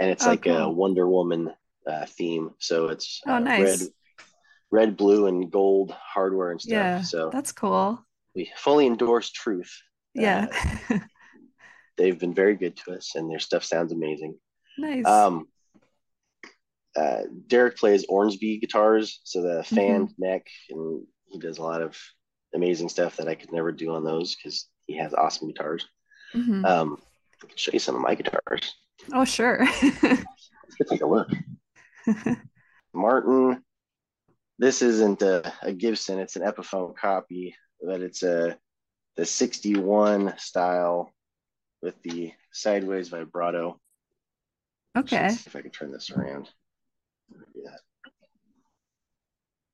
and 0.00 0.10
it's 0.10 0.24
Oh, 0.24 0.30
like 0.30 0.46
a. 0.46 0.68
Wonder 0.68 1.06
Woman 1.08 1.52
uh, 1.86 2.06
theme. 2.06 2.50
So 2.58 2.88
it's 2.88 3.22
Oh, 3.26 3.34
uh, 3.34 3.40
nice. 3.40 3.80
red, 3.80 3.88
red, 4.72 4.96
blue, 4.96 5.26
and 5.28 5.50
gold 5.52 5.92
hardware 5.92 6.50
and 6.50 6.60
stuff. 6.60 6.72
Yeah, 6.72 7.00
so 7.02 7.30
that's 7.30 7.52
cool. 7.52 8.04
we 8.34 8.50
fully 8.56 8.86
endorse 8.86 9.30
Truth. 9.30 9.72
Yeah. 10.14 10.48
They've 11.96 12.18
been 12.18 12.34
very 12.34 12.56
good 12.56 12.76
to 12.78 12.92
us, 12.94 13.14
and 13.14 13.30
their 13.30 13.38
stuff 13.38 13.64
sounds 13.64 13.92
amazing. 13.92 14.36
nice. 14.78 15.06
Um, 15.06 15.46
uh, 16.96 17.22
Derek 17.46 17.76
plays 17.76 18.04
Ormsby 18.08 18.58
guitars, 18.58 19.20
so 19.24 19.42
the 19.42 19.62
fan 19.64 20.08
Mm-hmm. 20.08 20.22
neck, 20.22 20.46
and 20.70 21.06
he 21.26 21.38
does 21.38 21.58
a 21.58 21.62
lot 21.62 21.82
of 21.82 21.96
amazing 22.54 22.88
stuff 22.88 23.16
that 23.16 23.28
I 23.28 23.34
could 23.34 23.52
never 23.52 23.72
do 23.72 23.92
on 23.94 24.04
those 24.04 24.34
because 24.36 24.66
he 24.86 24.96
has 24.96 25.14
awesome 25.14 25.48
guitars. 25.48 25.86
Mhm. 26.34 26.64
Um, 26.64 27.02
I 27.42 27.46
can 27.46 27.56
show 27.56 27.72
you 27.72 27.78
some 27.78 27.96
of 27.96 28.02
my 28.02 28.14
guitars. 28.14 28.74
oh, 29.12 29.24
sure. 29.24 29.66
Let's 29.82 30.90
take 30.90 31.02
a 31.02 31.06
look. 31.06 31.28
Martin, 32.94 33.62
this 34.58 34.82
isn't 34.82 35.22
a, 35.22 35.52
a 35.62 35.72
Gibson; 35.72 36.18
it's 36.18 36.36
an 36.36 36.42
Epiphone 36.42 36.96
copy, 36.96 37.54
but 37.80 38.00
it's 38.00 38.22
a 38.22 38.56
the 39.16 39.26
'61 39.26 40.34
style 40.38 41.12
with 41.82 42.00
the 42.02 42.32
sideways 42.52 43.08
vibrato. 43.08 43.80
Okay. 44.96 45.22
let's 45.22 45.40
see 45.40 45.48
if 45.48 45.56
I 45.56 45.62
can 45.62 45.70
turn 45.70 45.90
this 45.90 46.10
around. 46.10 46.48
Yeah. 47.54 47.76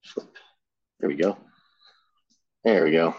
Flip. 0.05 0.29
There 1.01 1.09
we 1.09 1.17
go. 1.17 1.37
There 2.65 2.85
we 2.85 2.93
go. 2.93 3.15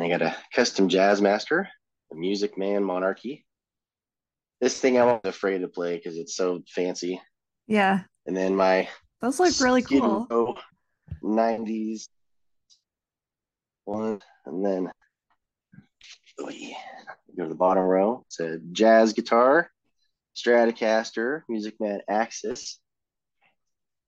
I 0.00 0.08
got 0.08 0.22
a 0.22 0.36
custom 0.54 0.88
jazz 0.88 1.20
master, 1.20 1.68
a 2.12 2.14
Music 2.14 2.56
Man 2.56 2.82
Monarchy. 2.82 3.44
This 4.60 4.78
thing 4.78 4.98
I'm 4.98 5.20
afraid 5.24 5.58
to 5.58 5.68
play 5.68 5.96
because 5.96 6.16
it's 6.16 6.34
so 6.34 6.62
fancy. 6.68 7.20
Yeah. 7.66 8.00
And 8.26 8.36
then 8.36 8.54
my 8.56 8.88
Those 9.20 9.40
look 9.40 9.58
really 9.60 9.82
cool. 9.82 10.56
90s 11.22 12.08
one, 13.84 14.20
and 14.46 14.64
then 14.64 14.90
oh 16.38 16.48
yeah, 16.50 16.76
go 17.36 17.42
to 17.42 17.48
the 17.48 17.54
bottom 17.54 17.82
row. 17.82 18.24
It's 18.26 18.40
a 18.40 18.58
jazz 18.72 19.12
guitar, 19.12 19.70
Stratocaster, 20.36 21.42
Music 21.48 21.74
Man 21.80 22.00
Axis. 22.08 22.78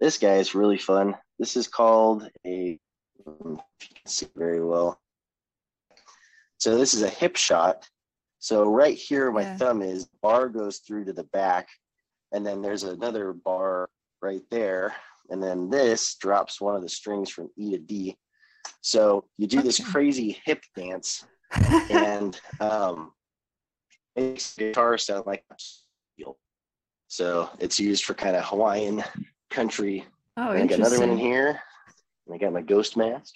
This 0.00 0.18
guy 0.18 0.36
is 0.36 0.54
really 0.54 0.78
fun. 0.78 1.16
This 1.38 1.56
is 1.56 1.68
called 1.68 2.28
a 2.46 2.78
if 3.18 3.26
you 3.26 3.58
can 3.80 4.06
see 4.06 4.26
very 4.36 4.64
well. 4.64 5.01
So 6.62 6.78
this 6.78 6.94
is 6.94 7.02
a 7.02 7.08
hip 7.08 7.34
shot. 7.34 7.88
So 8.38 8.70
right 8.70 8.96
here, 8.96 9.32
my 9.32 9.42
Yeah. 9.42 9.56
thumb 9.56 9.82
is, 9.82 10.06
bar 10.22 10.48
goes 10.48 10.78
through 10.78 11.06
to 11.06 11.12
the 11.12 11.24
back, 11.24 11.68
and 12.30 12.46
then 12.46 12.62
there's 12.62 12.84
another 12.84 13.32
bar 13.32 13.90
right 14.20 14.48
there, 14.48 14.94
and 15.28 15.42
then 15.42 15.70
this 15.70 16.14
drops 16.14 16.60
one 16.60 16.76
of 16.76 16.82
the 16.82 16.88
strings 16.88 17.30
from 17.30 17.50
E 17.56 17.72
to 17.72 17.78
D. 17.78 18.16
So 18.80 19.24
you 19.38 19.48
do 19.48 19.60
this 19.60 19.84
crazy 19.84 20.40
hip 20.44 20.62
dance, 20.76 21.24
and 21.90 22.40
um, 22.60 23.12
makes 24.14 24.54
the 24.54 24.66
guitar 24.66 24.98
sound 24.98 25.26
like 25.26 25.44
steel. 25.58 26.38
So 27.08 27.50
it's 27.58 27.80
used 27.80 28.04
for 28.04 28.14
kind 28.14 28.36
of 28.36 28.44
Hawaiian 28.44 29.02
country. 29.50 30.06
oh, 30.36 30.50
I 30.50 30.64
got 30.66 30.78
another 30.78 31.00
one 31.00 31.10
in 31.10 31.18
here. 31.18 31.60
And 32.28 32.36
I 32.36 32.38
got 32.38 32.52
my 32.52 32.62
ghost 32.62 32.96
mask. 32.96 33.34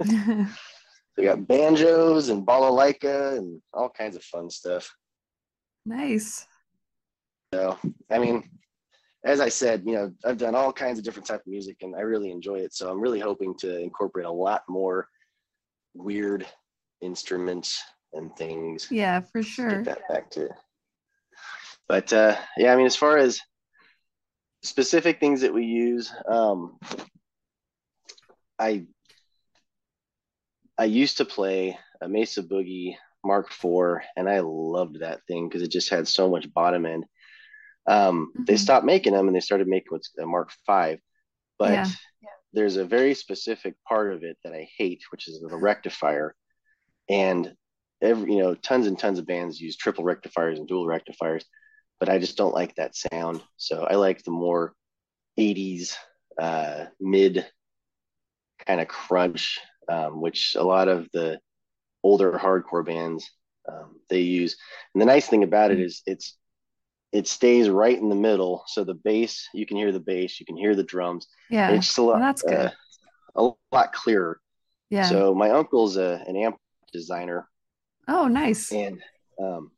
We 1.18 1.24
got 1.24 1.48
banjos 1.48 2.28
and 2.28 2.46
balalaika 2.46 3.36
and 3.36 3.60
all 3.74 3.90
kinds 3.90 4.14
of 4.14 4.22
fun 4.22 4.48
stuff. 4.48 4.88
nice. 5.84 6.46
So, 7.52 7.76
I 8.10 8.18
mean, 8.18 8.48
as 9.24 9.40
I 9.40 9.48
said, 9.48 9.82
you 9.84 9.94
know, 9.94 10.12
I've 10.24 10.38
done 10.38 10.54
all 10.54 10.72
kinds 10.72 10.98
of 10.98 11.04
different 11.04 11.26
type 11.26 11.40
of 11.40 11.46
music 11.48 11.78
and 11.80 11.96
I 11.96 12.00
really 12.00 12.30
enjoy 12.30 12.56
it. 12.56 12.72
So 12.72 12.88
I'm 12.88 13.00
really 13.00 13.18
hoping 13.18 13.56
to 13.58 13.80
incorporate 13.80 14.26
a 14.26 14.30
lot 14.30 14.62
more 14.68 15.08
weird 15.94 16.46
instruments 17.00 17.82
and 18.12 18.34
things. 18.36 18.86
Yeah, 18.88 19.20
for 19.20 19.42
sure. 19.42 19.82
Get 19.82 19.84
that 19.86 20.08
back 20.08 20.30
to. 20.32 20.48
But 21.88 22.12
uh, 22.12 22.36
yeah, 22.56 22.72
I 22.72 22.76
mean, 22.76 22.86
as 22.86 22.96
far 22.96 23.18
as 23.18 23.40
specific 24.62 25.18
things 25.18 25.40
that 25.40 25.52
we 25.52 25.64
use, 25.64 26.12
um, 26.28 26.78
I 28.58 28.86
I 30.78 30.84
used 30.84 31.18
to 31.18 31.24
play 31.24 31.78
a 32.00 32.08
Mesa 32.08 32.42
Boogie 32.42 32.96
Mark 33.24 33.50
IV, 33.52 34.02
and 34.16 34.28
I 34.28 34.40
loved 34.40 35.00
that 35.00 35.20
thing 35.26 35.48
because 35.48 35.62
it 35.62 35.70
just 35.72 35.90
had 35.90 36.06
so 36.08 36.30
much 36.30 36.52
bottom 36.52 36.86
end. 36.86 37.04
Um, 37.86 38.32
They 38.46 38.54
Mhm. 38.54 38.58
stopped 38.58 38.86
making 38.86 39.14
them 39.14 39.26
and 39.26 39.34
they 39.36 39.40
started 39.40 39.66
making 39.68 39.88
what's 39.90 40.10
a 40.18 40.26
Mark 40.26 40.52
V, 40.66 41.00
but 41.58 41.72
Yeah. 41.74 41.90
there's 42.52 42.76
a 42.76 42.84
very 42.84 43.14
specific 43.14 43.74
part 43.88 44.12
of 44.12 44.22
it 44.22 44.38
that 44.44 44.52
I 44.54 44.68
hate, 44.78 45.02
which 45.10 45.28
is 45.28 45.40
the 45.40 45.56
rectifier. 45.56 46.34
And 47.08 47.56
every 48.00 48.32
you 48.32 48.38
know, 48.38 48.54
tons 48.54 48.86
and 48.86 48.98
tons 48.98 49.18
of 49.18 49.26
bands 49.26 49.60
use 49.60 49.76
triple 49.76 50.04
rectifiers 50.04 50.58
and 50.58 50.68
dual 50.68 50.86
rectifiers, 50.86 51.44
but 51.98 52.08
I 52.08 52.18
just 52.18 52.36
don't 52.36 52.54
like 52.54 52.74
that 52.76 52.94
sound. 52.94 53.42
So 53.56 53.84
I 53.84 53.94
like 53.96 54.22
the 54.22 54.30
more 54.30 54.74
80s 55.38 55.96
uh, 56.38 56.86
mid 57.00 57.46
kind 58.66 58.80
of 58.80 58.88
crunch, 58.88 59.60
um, 59.88 60.20
which 60.20 60.54
a 60.54 60.62
lot 60.62 60.88
of 60.88 61.08
the 61.12 61.40
older 62.02 62.32
hardcore 62.32 62.84
bands 62.84 63.30
um, 63.68 63.96
they 64.08 64.20
use. 64.20 64.56
And 64.94 65.00
the 65.02 65.06
nice 65.06 65.28
thing 65.28 65.42
about 65.42 65.70
it 65.70 65.80
is 65.80 66.02
it's 66.06 66.36
it 67.10 67.26
stays 67.26 67.70
right 67.70 67.98
in 67.98 68.08
the 68.10 68.14
middle, 68.14 68.64
so 68.66 68.84
the 68.84 68.94
bass 68.94 69.48
you 69.54 69.66
can 69.66 69.76
hear 69.76 69.92
the 69.92 70.00
bass, 70.00 70.38
you 70.40 70.46
can 70.46 70.56
hear 70.56 70.74
the 70.74 70.84
drums. 70.84 71.26
Yeah. 71.50 71.70
It's 71.70 71.86
just 71.86 71.98
a 71.98 72.02
lot, 72.02 72.18
that's 72.20 72.42
good. 72.42 72.54
uh, 72.54 72.70
a 73.36 73.74
lot 73.74 73.92
clearer. 73.92 74.40
Yeah. 74.90 75.08
So 75.08 75.34
my 75.34 75.50
uncle's 75.50 75.96
a, 75.96 76.22
an 76.26 76.36
amp 76.36 76.56
designer, 76.92 77.48
oh, 78.08 78.26
nice. 78.26 78.72
and 78.72 79.02
um, 79.42 79.70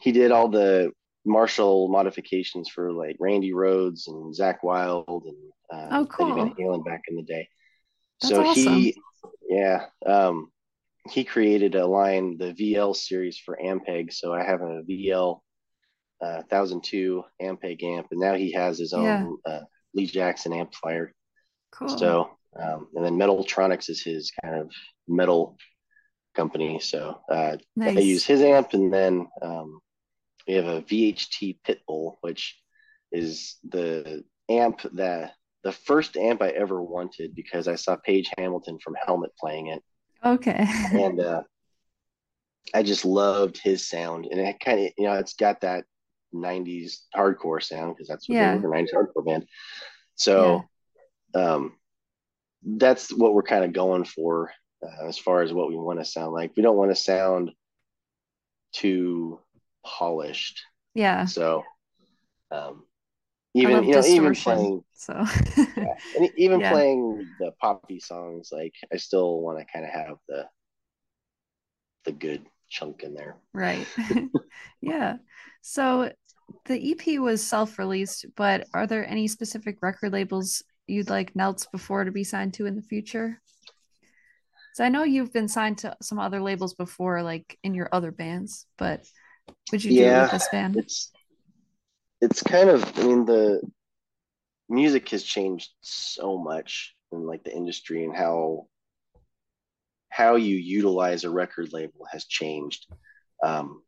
he 0.00 0.12
did 0.12 0.30
all 0.30 0.48
the 0.48 0.92
Marshall 1.24 1.88
modifications 1.88 2.68
for 2.70 2.92
like 2.92 3.16
Randy 3.20 3.52
Rhoads 3.52 4.08
and 4.08 4.34
Zakk 4.34 4.58
Wylde 4.62 5.24
and 5.24 5.36
uh, 5.70 5.88
Oh, 5.90 6.08
Eddie 6.20 6.32
Van 6.32 6.54
cool. 6.54 6.78
Halen 6.78 6.84
back 6.84 7.02
in 7.08 7.16
the 7.16 7.22
day. 7.22 7.48
That's 8.20 8.34
so 8.34 8.44
awesome. 8.44 8.74
he, 8.74 8.96
yeah, 9.48 9.86
um, 10.06 10.50
he 11.10 11.24
created 11.24 11.74
a 11.74 11.86
line, 11.86 12.36
the 12.38 12.52
VL 12.52 12.94
series 12.94 13.38
for 13.38 13.58
Ampeg. 13.62 14.12
So 14.12 14.32
I 14.32 14.42
have 14.42 14.60
a 14.60 14.82
VL 14.82 15.40
uh, 16.20 16.42
1002 16.48 17.22
Ampeg 17.40 17.82
amp, 17.82 18.08
and 18.10 18.20
now 18.20 18.34
he 18.34 18.52
has 18.52 18.78
his 18.78 18.92
own 18.92 19.38
Yeah. 19.46 19.52
uh, 19.52 19.60
Lee 19.94 20.06
Jackson 20.06 20.52
amplifier. 20.52 21.12
Cool. 21.72 21.96
So, 21.96 22.30
um, 22.60 22.88
and 22.94 23.04
then 23.04 23.16
Metaltronics 23.16 23.88
is 23.88 24.02
his 24.02 24.32
kind 24.42 24.56
of 24.56 24.70
metal 25.06 25.56
company. 26.34 26.80
So 26.80 27.20
uh, 27.30 27.56
nice. 27.76 27.96
I 27.96 28.00
use 28.00 28.24
his 28.24 28.42
amp, 28.42 28.72
and 28.74 28.92
then 28.92 29.28
um, 29.40 29.80
we 30.46 30.54
have 30.54 30.66
a 30.66 30.82
VHT 30.82 31.58
Pitbull, 31.66 32.16
which 32.20 32.58
is 33.12 33.56
the 33.68 34.24
amp 34.48 34.80
that 34.94 35.32
the 35.64 35.72
first 35.72 36.16
amp 36.16 36.42
I 36.42 36.50
ever 36.50 36.82
wanted 36.82 37.34
because 37.34 37.68
I 37.68 37.74
saw 37.74 37.96
Page 37.96 38.30
Hamilton 38.38 38.78
from 38.82 38.94
Helmet 39.04 39.32
playing 39.38 39.68
it, 39.68 39.82
okay. 40.24 40.66
and 40.92 41.20
uh, 41.20 41.42
I 42.74 42.82
just 42.82 43.04
loved 43.04 43.58
his 43.58 43.88
sound, 43.88 44.26
and 44.26 44.40
it 44.40 44.60
kind 44.60 44.80
of 44.86 44.92
you 44.96 45.04
know 45.06 45.14
it's 45.14 45.34
got 45.34 45.60
that 45.62 45.84
'90s 46.34 46.98
hardcore 47.16 47.62
sound 47.62 47.94
because 47.94 48.08
that's 48.08 48.28
what 48.28 48.36
Yeah. 48.36 48.56
they 48.56 48.60
were, 48.60 48.74
'90s 48.74 48.92
hardcore 48.94 49.24
band. 49.24 49.46
So 50.16 50.64
um, 51.34 51.76
that's 52.62 53.12
what 53.12 53.34
we're 53.34 53.42
kind 53.42 53.64
of 53.64 53.72
going 53.72 54.04
for 54.04 54.50
uh, 54.84 55.06
as 55.06 55.18
far 55.18 55.42
as 55.42 55.52
what 55.52 55.68
we 55.68 55.76
want 55.76 55.98
to 56.00 56.04
sound 56.04 56.32
like. 56.32 56.52
We 56.56 56.62
don't 56.62 56.76
want 56.76 56.90
to 56.90 56.96
sound 56.96 57.52
too 58.72 59.40
polished. 59.84 60.60
yeah. 60.94 61.24
So 61.24 61.64
um, 62.50 62.84
even 63.60 63.84
you 63.84 63.94
know 63.94 64.04
even 64.04 64.34
playing 64.34 64.82
So 64.94 65.24
yeah, 65.80 65.94
and 66.16 66.30
even 66.36 66.60
Yeah. 66.60 66.72
playing 66.72 67.28
the 67.38 67.52
poppy 67.60 68.00
songs, 68.00 68.50
like 68.52 68.74
I 68.92 68.96
still 68.96 69.40
want 69.40 69.58
to 69.58 69.64
kind 69.72 69.84
of 69.84 69.92
have 69.92 70.16
the 70.28 70.46
the 72.04 72.12
good 72.12 72.44
chunk 72.68 73.02
in 73.02 73.14
there. 73.14 73.36
right. 73.54 73.86
yeah. 74.80 75.16
So 75.62 76.10
the 76.66 76.90
EP 76.90 77.18
was 77.18 77.44
self-released, 77.44 78.26
but 78.36 78.66
are 78.74 78.86
there 78.86 79.06
any 79.06 79.28
specific 79.28 79.78
record 79.82 80.12
labels 80.12 80.62
you'd 80.86 81.10
like 81.10 81.34
Nelts 81.34 81.70
before 81.70 82.04
to 82.04 82.12
be 82.12 82.24
signed 82.24 82.54
to 82.54 82.66
in 82.66 82.76
the 82.76 82.82
future? 82.82 83.40
So 84.74 84.84
I 84.84 84.88
know 84.88 85.02
you've 85.02 85.32
been 85.32 85.48
signed 85.48 85.78
to 85.78 85.96
some 86.00 86.18
other 86.18 86.40
labels 86.40 86.74
before, 86.74 87.22
like 87.22 87.58
in 87.64 87.74
your 87.74 87.88
other 87.92 88.12
bands, 88.12 88.66
but 88.78 89.04
would 89.72 89.82
you 89.82 89.92
do 89.92 90.04
it 90.04 90.20
with 90.22 90.30
this 90.30 90.48
band? 90.52 90.76
It's 90.76 91.10
it's 92.20 92.42
kind 92.42 92.68
of 92.70 92.98
I 92.98 93.02
mean 93.02 93.24
the 93.24 93.60
music 94.68 95.08
has 95.10 95.22
changed 95.22 95.70
so 95.80 96.38
much 96.38 96.94
in 97.12 97.26
like 97.26 97.44
the 97.44 97.54
industry 97.54 98.04
and 98.04 98.16
how 98.16 98.66
how 100.10 100.36
you 100.36 100.56
utilize 100.56 101.24
a 101.24 101.30
record 101.30 101.72
label 101.72 102.06
has 102.10 102.24
changed. 102.24 102.86
Um, 103.42 103.82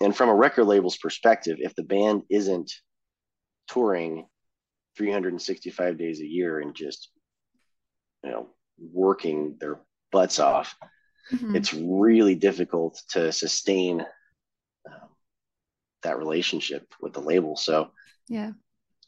and 0.00 0.16
from 0.16 0.28
a 0.28 0.34
record 0.34 0.64
label's 0.64 0.96
perspective, 0.96 1.58
if 1.60 1.74
the 1.74 1.82
band 1.82 2.22
isn't 2.30 2.72
touring 3.68 4.26
365 4.96 5.98
days 5.98 6.20
a 6.20 6.26
year 6.26 6.60
and 6.60 6.74
just 6.74 7.10
you 8.24 8.30
know 8.30 8.48
working 8.92 9.56
their 9.60 9.80
butts 10.12 10.38
off 10.38 10.74
Mhm. 11.32 11.56
it's 11.56 11.74
really 11.74 12.36
difficult 12.36 13.02
to 13.10 13.32
sustain 13.32 14.06
that 16.06 16.18
relationship 16.18 16.86
with 17.00 17.12
the 17.12 17.20
label. 17.20 17.56
So 17.56 17.90
yeah. 18.28 18.52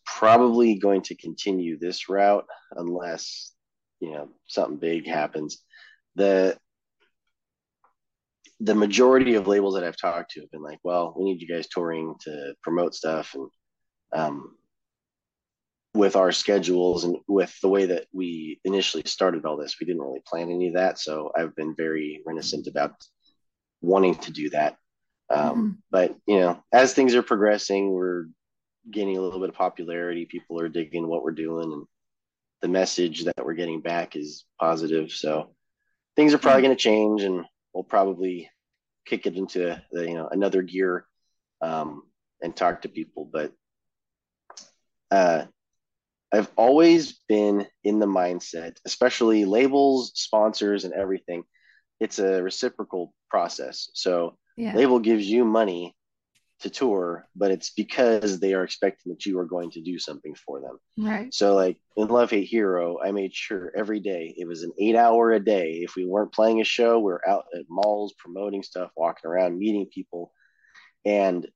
probably 0.04 0.74
going 0.74 1.02
to 1.02 1.14
continue 1.14 1.78
this 1.78 2.08
route 2.08 2.46
unless 2.72 3.52
you 4.00 4.12
know 4.12 4.28
something 4.46 4.78
big 4.78 5.06
happens. 5.06 5.62
The 6.16 6.58
the 8.60 8.74
majority 8.74 9.34
of 9.34 9.46
labels 9.46 9.74
that 9.74 9.84
i've 9.84 9.96
talked 9.96 10.32
to 10.32 10.40
have 10.40 10.50
been 10.50 10.62
like 10.62 10.80
well 10.82 11.14
we 11.16 11.24
need 11.24 11.40
you 11.40 11.46
guys 11.46 11.68
touring 11.68 12.16
to 12.20 12.54
promote 12.60 12.92
stuff 12.92 13.34
and 13.34 13.48
um, 14.12 14.56
with 15.94 16.16
our 16.16 16.32
schedules 16.32 17.04
and 17.04 17.18
with 17.28 17.54
the 17.60 17.68
way 17.68 17.86
that 17.86 18.06
we 18.12 18.60
initially 18.64 19.02
started 19.06 19.44
all 19.44 19.56
this 19.56 19.76
we 19.80 19.86
didn't 19.86 20.02
really 20.02 20.22
plan 20.26 20.50
any 20.50 20.68
of 20.68 20.74
that. 20.74 20.98
So 20.98 21.30
i've 21.36 21.54
been 21.54 21.74
very 21.76 22.20
reticent 22.26 22.66
about 22.66 22.94
wanting 23.80 24.16
to 24.16 24.32
do 24.32 24.50
that 24.50 24.76
um, 25.30 25.82
but 25.90 26.16
you 26.26 26.38
know 26.38 26.62
as 26.72 26.94
things 26.94 27.14
are 27.14 27.22
progressing 27.22 27.90
we're 27.90 28.26
gaining 28.90 29.18
a 29.18 29.20
little 29.20 29.40
bit 29.40 29.50
of 29.50 29.54
popularity. 29.54 30.24
People 30.24 30.58
are 30.60 30.68
digging 30.68 31.06
what 31.06 31.22
we're 31.22 31.32
doing 31.32 31.72
and 31.72 31.86
the 32.62 32.68
message 32.68 33.24
that 33.24 33.44
we're 33.44 33.54
getting 33.54 33.80
back 33.80 34.16
is 34.16 34.44
positive. 34.58 35.12
So 35.12 35.54
things 36.16 36.32
are 36.32 36.38
probably 36.38 36.62
going 36.62 36.76
to 36.76 36.82
change 36.82 37.22
and 37.22 37.44
we'll 37.72 37.84
probably 37.84 38.50
kick 39.04 39.26
it 39.26 39.36
into 39.36 39.80
the, 39.92 40.08
you 40.08 40.14
know 40.14 40.28
another 40.30 40.62
gear 40.62 41.06
um, 41.60 42.02
and 42.42 42.56
talk 42.56 42.82
to 42.82 42.88
people. 42.88 43.28
But 43.30 43.52
uh, 45.10 45.44
i've 46.30 46.50
always 46.56 47.20
been 47.26 47.66
in 47.84 47.98
the 47.98 48.06
mindset 48.06 48.76
especially 48.84 49.46
labels 49.46 50.12
sponsors 50.14 50.84
and 50.84 50.92
everything 50.92 51.42
it's 52.00 52.18
a 52.18 52.42
reciprocal 52.42 53.14
process. 53.28 53.90
So 53.94 54.36
Yeah. 54.58 54.74
label 54.74 54.98
gives 54.98 55.26
you 55.26 55.44
money 55.44 55.94
to 56.60 56.70
tour 56.70 57.26
but 57.36 57.50
it's 57.52 57.70
because 57.70 58.40
they 58.40 58.52
are 58.54 58.64
expecting 58.64 59.12
that 59.12 59.24
you 59.26 59.38
are 59.38 59.44
going 59.46 59.70
to 59.70 59.80
do 59.80 59.98
something 59.98 60.34
for 60.34 60.60
them 60.60 60.78
Right. 60.98 61.32
so 61.32 61.54
like 61.54 61.78
in 61.96 62.08
Love 62.08 62.30
Hate 62.30 62.46
Hero, 62.48 62.98
I 63.00 63.10
made 63.12 63.34
sure 63.34 63.72
every 63.76 64.00
day 64.00 64.34
it 64.36 64.46
was 64.46 64.62
an 64.62 64.72
eight 64.78 64.94
hour 64.96 65.32
a 65.32 65.40
day. 65.40 65.80
If 65.82 65.96
we 65.96 66.04
weren't 66.06 66.32
playing 66.32 66.60
a 66.60 66.64
show, 66.64 67.00
we 67.00 67.10
are 67.12 67.28
out 67.28 67.46
at 67.56 67.64
malls 67.68 68.14
promoting 68.18 68.62
stuff, 68.62 68.90
walking 68.96 69.28
around, 69.28 69.58
meeting 69.58 69.86
people. 69.92 70.32
And 71.04 71.46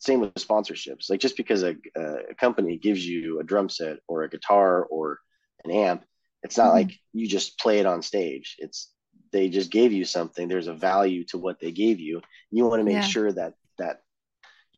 same 0.00 0.20
with 0.20 0.34
sponsorships. 0.34 1.10
Like 1.10 1.20
just 1.20 1.36
because 1.36 1.62
a, 1.62 1.76
a 1.96 2.34
company 2.34 2.76
gives 2.78 3.06
you 3.06 3.40
a 3.40 3.44
drum 3.44 3.68
set 3.68 3.98
or 4.08 4.22
a 4.22 4.28
guitar 4.30 4.84
or 4.84 5.18
an 5.64 5.70
amp, 5.70 6.04
it's 6.42 6.56
not 6.56 6.70
Mhm. 6.70 6.74
like 6.74 6.92
you 7.12 7.26
just 7.28 7.58
play 7.58 7.78
it 7.78 7.86
on 7.86 8.02
stage. 8.02 8.56
It's 8.58 8.92
they 9.32 9.48
just 9.48 9.70
gave 9.70 9.92
you 9.92 10.04
something. 10.04 10.48
There's 10.48 10.68
a 10.68 10.74
value 10.74 11.24
to 11.26 11.38
what 11.38 11.60
they 11.60 11.72
gave 11.72 12.00
you. 12.00 12.22
You 12.50 12.66
want 12.66 12.80
to 12.80 12.84
make 12.84 13.02
Yeah. 13.02 13.02
sure 13.02 13.32
that 13.32 13.54
that 13.78 14.02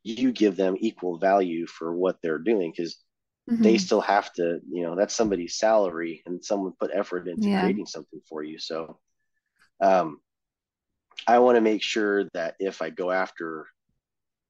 you 0.04 0.32
give 0.32 0.56
them 0.56 0.76
equal 0.78 1.18
value 1.18 1.66
for 1.66 1.94
what 1.94 2.16
they're 2.22 2.38
doing 2.38 2.72
because 2.74 2.96
they 3.58 3.76
Mhm. 3.76 3.78
still 3.78 4.00
have 4.00 4.32
to, 4.34 4.60
you 4.70 4.82
know, 4.82 4.96
that's 4.96 5.14
somebody's 5.14 5.56
salary 5.58 6.22
and 6.26 6.44
someone 6.44 6.72
put 6.78 6.90
effort 6.92 7.28
into 7.28 7.48
Yeah. 7.48 7.58
creating 7.58 7.86
something 7.86 8.20
for 8.28 8.42
you. 8.42 8.58
So 8.58 8.98
um 9.80 10.20
I 11.26 11.38
want 11.38 11.56
to 11.56 11.60
make 11.60 11.82
sure 11.82 12.24
that 12.34 12.56
if 12.58 12.82
I 12.82 12.90
go 12.90 13.10
after 13.10 13.66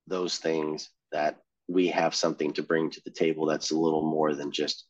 those 0.06 0.38
things 0.38 0.90
that 1.12 1.36
we 1.68 1.88
have 1.88 2.14
something 2.14 2.52
to 2.54 2.62
bring 2.62 2.90
to 2.90 3.00
the 3.04 3.10
table 3.10 3.46
that's 3.46 3.70
a 3.70 3.76
little 3.78 4.02
more 4.02 4.34
than 4.34 4.52
just, 4.52 4.84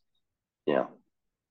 you 0.65 0.73
know, 0.75 0.87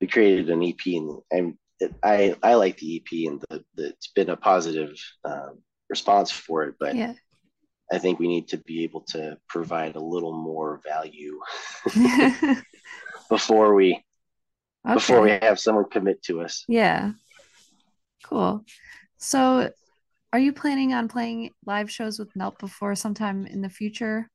we 0.00 0.06
created 0.06 0.50
an 0.50 0.62
EP 0.62 0.96
and, 0.96 1.20
and 1.30 1.58
it, 1.80 1.94
I 2.02 2.34
I 2.42 2.54
like 2.54 2.76
the 2.78 2.96
EP 2.96 3.30
and 3.30 3.42
the, 3.48 3.64
the 3.74 3.88
it's 3.88 4.08
been 4.08 4.30
a 4.30 4.36
positive 4.36 4.92
um, 5.24 5.58
response 5.88 6.30
for 6.30 6.64
it, 6.64 6.74
but 6.78 6.94
Yeah. 6.94 7.14
I 7.92 7.98
think 7.98 8.20
we 8.20 8.28
need 8.28 8.48
to 8.48 8.58
be 8.58 8.84
able 8.84 9.00
to 9.08 9.36
provide 9.48 9.96
a 9.96 10.00
little 10.00 10.32
more 10.32 10.80
value 10.86 11.40
before 13.28 13.74
we 13.74 14.04
before 14.94 15.20
we 15.20 15.30
have 15.30 15.58
someone 15.58 15.88
commit 15.90 16.22
to 16.24 16.40
us. 16.42 16.64
Yeah. 16.68 17.12
Cool. 18.24 18.64
So, 19.18 19.70
are 20.32 20.38
you 20.38 20.52
planning 20.52 20.94
on 20.94 21.08
playing 21.08 21.50
live 21.66 21.90
shows 21.90 22.18
with 22.18 22.34
Melt 22.36 22.58
before 22.58 22.94
sometime 22.94 23.46
in 23.46 23.60
the 23.60 23.68
future? 23.68 24.30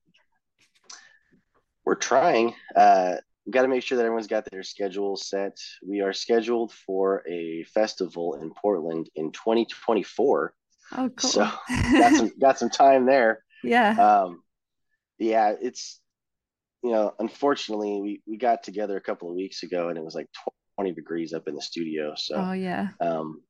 We're 1.85 1.95
trying. 1.95 2.55
Uh, 2.75 3.15
we 3.45 3.51
got 3.51 3.61
to 3.61 3.67
make 3.67 3.83
sure 3.83 3.97
that 3.97 4.03
everyone's 4.05 4.27
got 4.27 4.45
their 4.51 4.63
schedule 4.63 5.15
set. 5.17 5.57
We 5.85 6.01
are 6.01 6.13
scheduled 6.13 6.71
for 6.73 7.23
a 7.29 7.63
festival 7.73 8.35
in 8.41 8.51
Portland 8.53 9.09
in 9.15 9.31
2024, 9.31 10.53
Oh, 10.97 11.09
cool. 11.15 11.29
so 11.29 11.49
got 11.93 12.13
some 12.13 12.31
got 12.39 12.59
some 12.59 12.69
time 12.69 13.05
there. 13.05 13.43
yeah. 13.63 13.91
Um, 14.23 14.41
yeah, 15.17 15.53
it's 15.61 15.99
you 16.83 16.91
know, 16.91 17.13
unfortunately, 17.19 17.99
we 18.01 18.21
we 18.27 18.37
got 18.37 18.61
together 18.63 18.95
a 18.97 19.01
couple 19.01 19.29
of 19.29 19.35
weeks 19.35 19.63
ago 19.63 19.89
and 19.89 19.97
it 19.97 20.03
was 20.03 20.13
like 20.15 20.27
20 20.77 20.91
degrees 20.93 21.33
up 21.33 21.47
in 21.47 21.55
the 21.55 21.61
studio, 21.61 22.13
so 22.15 22.35
oh, 22.35 22.51
yeah. 22.51 22.89
um, 23.01 23.41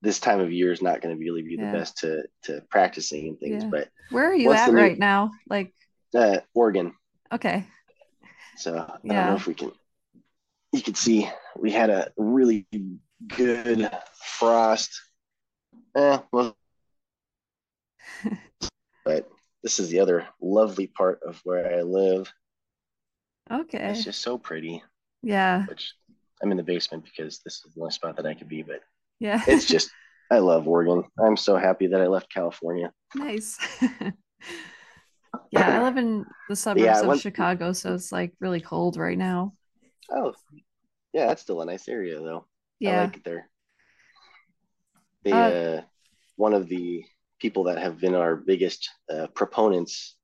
this 0.00 0.20
time 0.20 0.40
of 0.40 0.52
year 0.52 0.72
is 0.72 0.80
not 0.80 1.00
going 1.02 1.14
to 1.14 1.18
really 1.20 1.42
be 1.42 1.56
Yeah. 1.58 1.72
the 1.72 1.78
best 1.78 1.98
to 1.98 2.22
to 2.44 2.62
practicing 2.70 3.28
and 3.28 3.38
things. 3.40 3.64
Yeah. 3.64 3.70
But 3.70 3.88
Where 4.10 4.30
are 4.30 4.34
you 4.34 4.52
at 4.52 4.70
new- 4.72 4.80
right 4.80 4.98
now? 4.98 5.32
Like, 5.50 5.74
uh, 6.14 6.38
Oregon, 6.54 6.94
okay. 7.32 7.66
So 8.56 8.76
I 8.78 8.98
don't 9.14 9.26
know 9.26 9.34
if 9.36 9.46
we 9.46 9.54
can. 9.54 9.72
You 10.72 10.82
can 10.82 10.94
see 10.94 11.28
we 11.56 11.70
had 11.70 11.90
a 11.90 12.12
really 12.16 12.66
good 13.26 13.90
frost. 14.38 14.90
Eh, 15.94 16.18
well, 16.32 16.56
but 19.04 19.28
this 19.62 19.78
is 19.78 19.88
the 19.88 20.00
other 20.00 20.26
lovely 20.40 20.86
part 20.86 21.20
of 21.26 21.40
where 21.44 21.78
I 21.78 21.82
live. 21.82 22.32
Okay. 23.50 23.90
It's 23.90 24.04
just 24.04 24.20
so 24.22 24.38
pretty. 24.38 24.82
Yeah. 25.22 25.66
Which 25.66 25.94
I'm 26.42 26.50
in 26.50 26.56
the 26.56 26.62
basement 26.62 27.04
because 27.04 27.40
this 27.44 27.62
is 27.64 27.74
the 27.74 27.80
only 27.80 27.92
spot 27.92 28.16
that 28.16 28.26
I 28.26 28.34
could 28.34 28.48
be. 28.48 28.62
But 28.62 28.82
Yeah. 29.20 29.42
it's 29.46 29.64
just 29.66 29.90
I 30.30 30.38
love 30.38 30.66
Oregon. 30.66 31.04
I'm 31.18 31.36
so 31.36 31.56
happy 31.56 31.86
that 31.88 32.00
I 32.00 32.06
left 32.08 32.32
California. 32.32 32.92
nice. 33.14 33.58
yeah, 35.50 35.72
I 35.76 35.80
live 35.80 35.96
in 35.96 36.26
the 36.48 36.56
suburbs 36.56 37.02
Yeah, 37.02 37.02
of 37.02 37.16
Chicago, 37.16 37.72
so 37.72 37.94
it's 37.94 38.12
like 38.12 38.34
really 38.40 38.60
cold 38.60 38.96
right 38.96 39.18
now. 39.18 39.54
Oh, 40.10 40.34
yeah, 41.12 41.26
that's 41.28 41.42
still 41.42 41.62
a 41.62 41.66
nice 41.66 41.88
area 41.88 42.20
though. 42.20 42.46
I 42.86 42.90
Yeah. 42.90 42.92
like 42.92 43.16
it 43.16 43.24
there. 43.24 43.50
The 45.24 45.32
Uh, 45.32 45.52
uh, 45.78 45.82
one 46.36 46.54
of 46.54 46.68
the 46.68 47.04
people 47.40 47.64
that 47.64 47.78
have 47.78 47.98
been 48.00 48.14
our 48.14 48.36
biggest 48.36 48.88
uh, 49.12 49.26
proponents, 49.34 50.16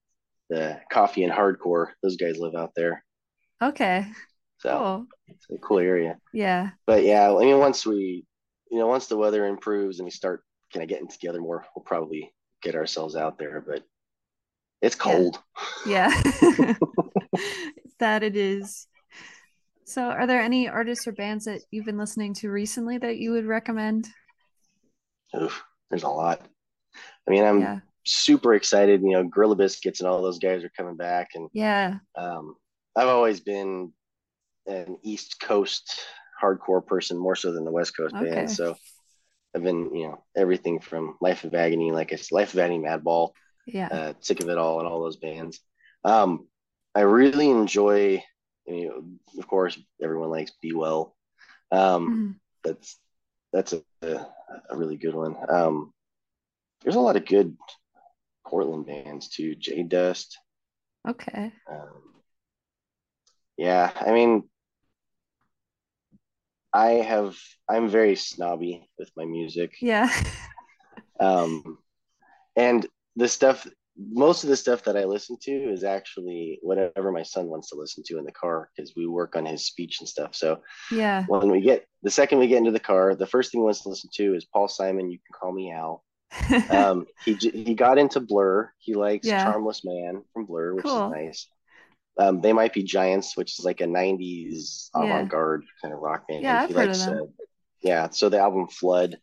the 0.50 0.80
coffee 0.92 1.24
and 1.24 1.32
hardcore, 1.32 1.92
those 2.02 2.16
guys 2.16 2.38
live 2.38 2.54
out 2.54 2.74
there. 2.76 3.04
Okay. 3.60 4.06
So 4.58 4.78
Cool. 4.78 5.06
it's 5.28 5.46
a 5.50 5.58
cool 5.58 5.78
area. 5.78 6.18
Yeah. 6.32 6.72
But 6.86 7.04
yeah, 7.04 7.32
I 7.32 7.40
mean, 7.44 7.58
once 7.58 7.86
we, 7.86 8.26
you 8.70 8.78
know, 8.78 8.86
once 8.88 9.06
the 9.08 9.16
weather 9.18 9.46
improves 9.46 9.98
and 9.98 10.06
we 10.06 10.10
start 10.10 10.44
kind 10.72 10.82
of 10.82 10.88
getting 10.88 11.08
together 11.08 11.40
more, 11.40 11.66
we'll 11.76 11.84
probably 11.84 12.32
get 12.62 12.74
ourselves 12.76 13.16
out 13.16 13.38
there. 13.38 13.60
But 13.60 13.84
it's 14.82 14.96
cold. 14.96 15.40
Yeah. 15.86 16.08
that 17.98 18.22
it 18.22 18.36
is. 18.36 18.86
So, 19.84 20.02
are 20.02 20.26
there 20.26 20.40
any 20.40 20.68
artists 20.68 21.06
or 21.06 21.12
bands 21.12 21.44
that 21.44 21.60
you've 21.70 21.86
been 21.86 21.98
listening 21.98 22.34
to 22.34 22.50
recently 22.50 22.98
that 22.98 23.18
you 23.18 23.32
would 23.32 23.46
recommend? 23.46 24.08
Oof, 25.40 25.62
there's 25.90 26.02
a 26.02 26.08
lot. 26.08 26.40
I 27.26 27.30
mean, 27.30 27.44
I'm 27.44 27.60
yeah. 27.60 27.78
super 28.04 28.54
excited. 28.54 29.02
You 29.02 29.12
know, 29.12 29.24
Gorilla 29.24 29.56
Biscuits 29.56 30.00
and 30.00 30.08
all 30.08 30.22
those 30.22 30.38
guys 30.38 30.64
are 30.64 30.72
coming 30.76 30.96
back, 30.96 31.30
and 31.34 31.48
Yeah. 31.52 31.98
Um, 32.16 32.56
I've 32.96 33.08
always 33.08 33.40
been 33.40 33.92
an 34.66 34.98
East 35.02 35.40
Coast 35.40 36.00
hardcore 36.42 36.84
person 36.84 37.16
more 37.16 37.36
so 37.36 37.52
than 37.52 37.64
the 37.64 37.70
West 37.70 37.96
Coast 37.96 38.14
Okay. 38.14 38.30
band. 38.30 38.50
So 38.50 38.76
I've 39.54 39.62
been, 39.62 39.94
you 39.94 40.08
know, 40.08 40.24
everything 40.36 40.80
from 40.80 41.16
Life 41.20 41.44
of 41.44 41.54
Agony, 41.54 41.92
like 41.92 42.12
I 42.12 42.16
said, 42.16 42.32
Life 42.32 42.54
of 42.54 42.60
Agony, 42.60 42.80
Madball, 42.80 43.30
Yeah. 43.66 43.88
uh, 43.90 44.12
Sick 44.20 44.40
of 44.40 44.48
It 44.48 44.58
All, 44.58 44.78
and 44.80 44.88
all 44.88 45.02
those 45.02 45.16
bands. 45.16 45.60
Um, 46.04 46.48
I 46.94 47.00
really 47.02 47.50
enjoy, 47.50 48.22
you 48.66 48.88
know, 48.88 49.04
of 49.38 49.46
course, 49.46 49.78
everyone 50.02 50.30
likes 50.30 50.52
Be 50.60 50.72
Well. 50.72 51.16
Um, 51.70 52.08
Mhm. 52.08 52.40
that's 52.64 52.98
that's 53.52 53.72
a, 53.72 53.82
a, 54.02 54.26
a 54.70 54.76
really 54.76 54.96
good 54.96 55.14
one. 55.14 55.36
Um, 55.48 55.92
there's 56.82 56.96
a 56.96 57.00
lot 57.00 57.16
of 57.16 57.26
good 57.26 57.56
Portland 58.46 58.86
bands 58.86 59.28
too. 59.28 59.54
J 59.54 59.82
Dust. 59.82 60.38
Okay. 61.08 61.52
Um, 61.70 62.14
yeah, 63.56 63.90
I 63.94 64.12
mean, 64.12 64.48
I 66.72 66.92
have, 66.92 67.36
I'm 67.68 67.88
very 67.88 68.16
snobby 68.16 68.88
with 68.98 69.10
my 69.16 69.24
music. 69.24 69.76
Yeah. 69.80 70.10
Um, 71.20 71.78
and 72.56 72.84
the 73.16 73.28
stuff, 73.28 73.66
most 73.98 74.42
of 74.44 74.50
the 74.50 74.56
stuff 74.56 74.84
that 74.84 74.96
I 74.96 75.04
listen 75.04 75.36
to 75.42 75.52
is 75.52 75.84
actually 75.84 76.58
whatever 76.62 77.12
my 77.12 77.22
son 77.22 77.46
wants 77.48 77.68
to 77.70 77.76
listen 77.76 78.02
to 78.06 78.18
in 78.18 78.24
the 78.24 78.32
car 78.32 78.70
because 78.74 78.94
we 78.96 79.06
work 79.06 79.36
on 79.36 79.44
his 79.44 79.66
speech 79.66 79.98
and 80.00 80.08
stuff. 80.08 80.34
So 80.34 80.62
Yeah. 80.90 81.24
when 81.28 81.50
we 81.50 81.60
get 81.60 81.86
the 82.02 82.10
second 82.10 82.38
we 82.38 82.48
get 82.48 82.58
into 82.58 82.70
the 82.70 82.80
car, 82.80 83.14
the 83.14 83.26
first 83.26 83.52
thing 83.52 83.60
he 83.60 83.64
wants 83.64 83.82
to 83.82 83.90
listen 83.90 84.10
to 84.14 84.34
is 84.34 84.44
Paul 84.46 84.68
Simon. 84.68 85.10
You 85.10 85.18
can 85.18 85.38
call 85.38 85.52
me 85.52 85.72
Al. 85.72 86.04
Um, 86.70 87.06
he 87.24 87.34
he 87.34 87.74
got 87.74 87.98
into 87.98 88.20
Blur. 88.20 88.72
He 88.78 88.94
likes 88.94 89.26
Yeah. 89.26 89.44
Charmless 89.44 89.82
Man 89.84 90.22
from 90.32 90.46
Blur, 90.46 90.74
which 90.74 90.84
Cool. 90.84 91.06
is 91.06 91.12
nice. 91.12 91.48
Um, 92.18 92.40
they 92.40 92.52
might 92.52 92.72
be 92.72 92.82
Giants, 92.82 93.36
which 93.36 93.58
is 93.58 93.64
like 93.64 93.80
a 93.80 93.86
'90s 93.86 94.90
avant-garde 94.94 95.64
kind 95.80 95.92
of 95.94 96.00
rock 96.00 96.28
band. 96.28 96.42
Yeah, 96.42 96.62
I've 96.62 96.68
he 96.68 96.74
heard 96.74 96.90
of 96.90 96.98
them. 96.98 97.22
uh, 97.22 97.44
yeah, 97.82 98.08
so 98.10 98.28
the 98.28 98.38
album 98.38 98.68
Flood. 98.68 99.18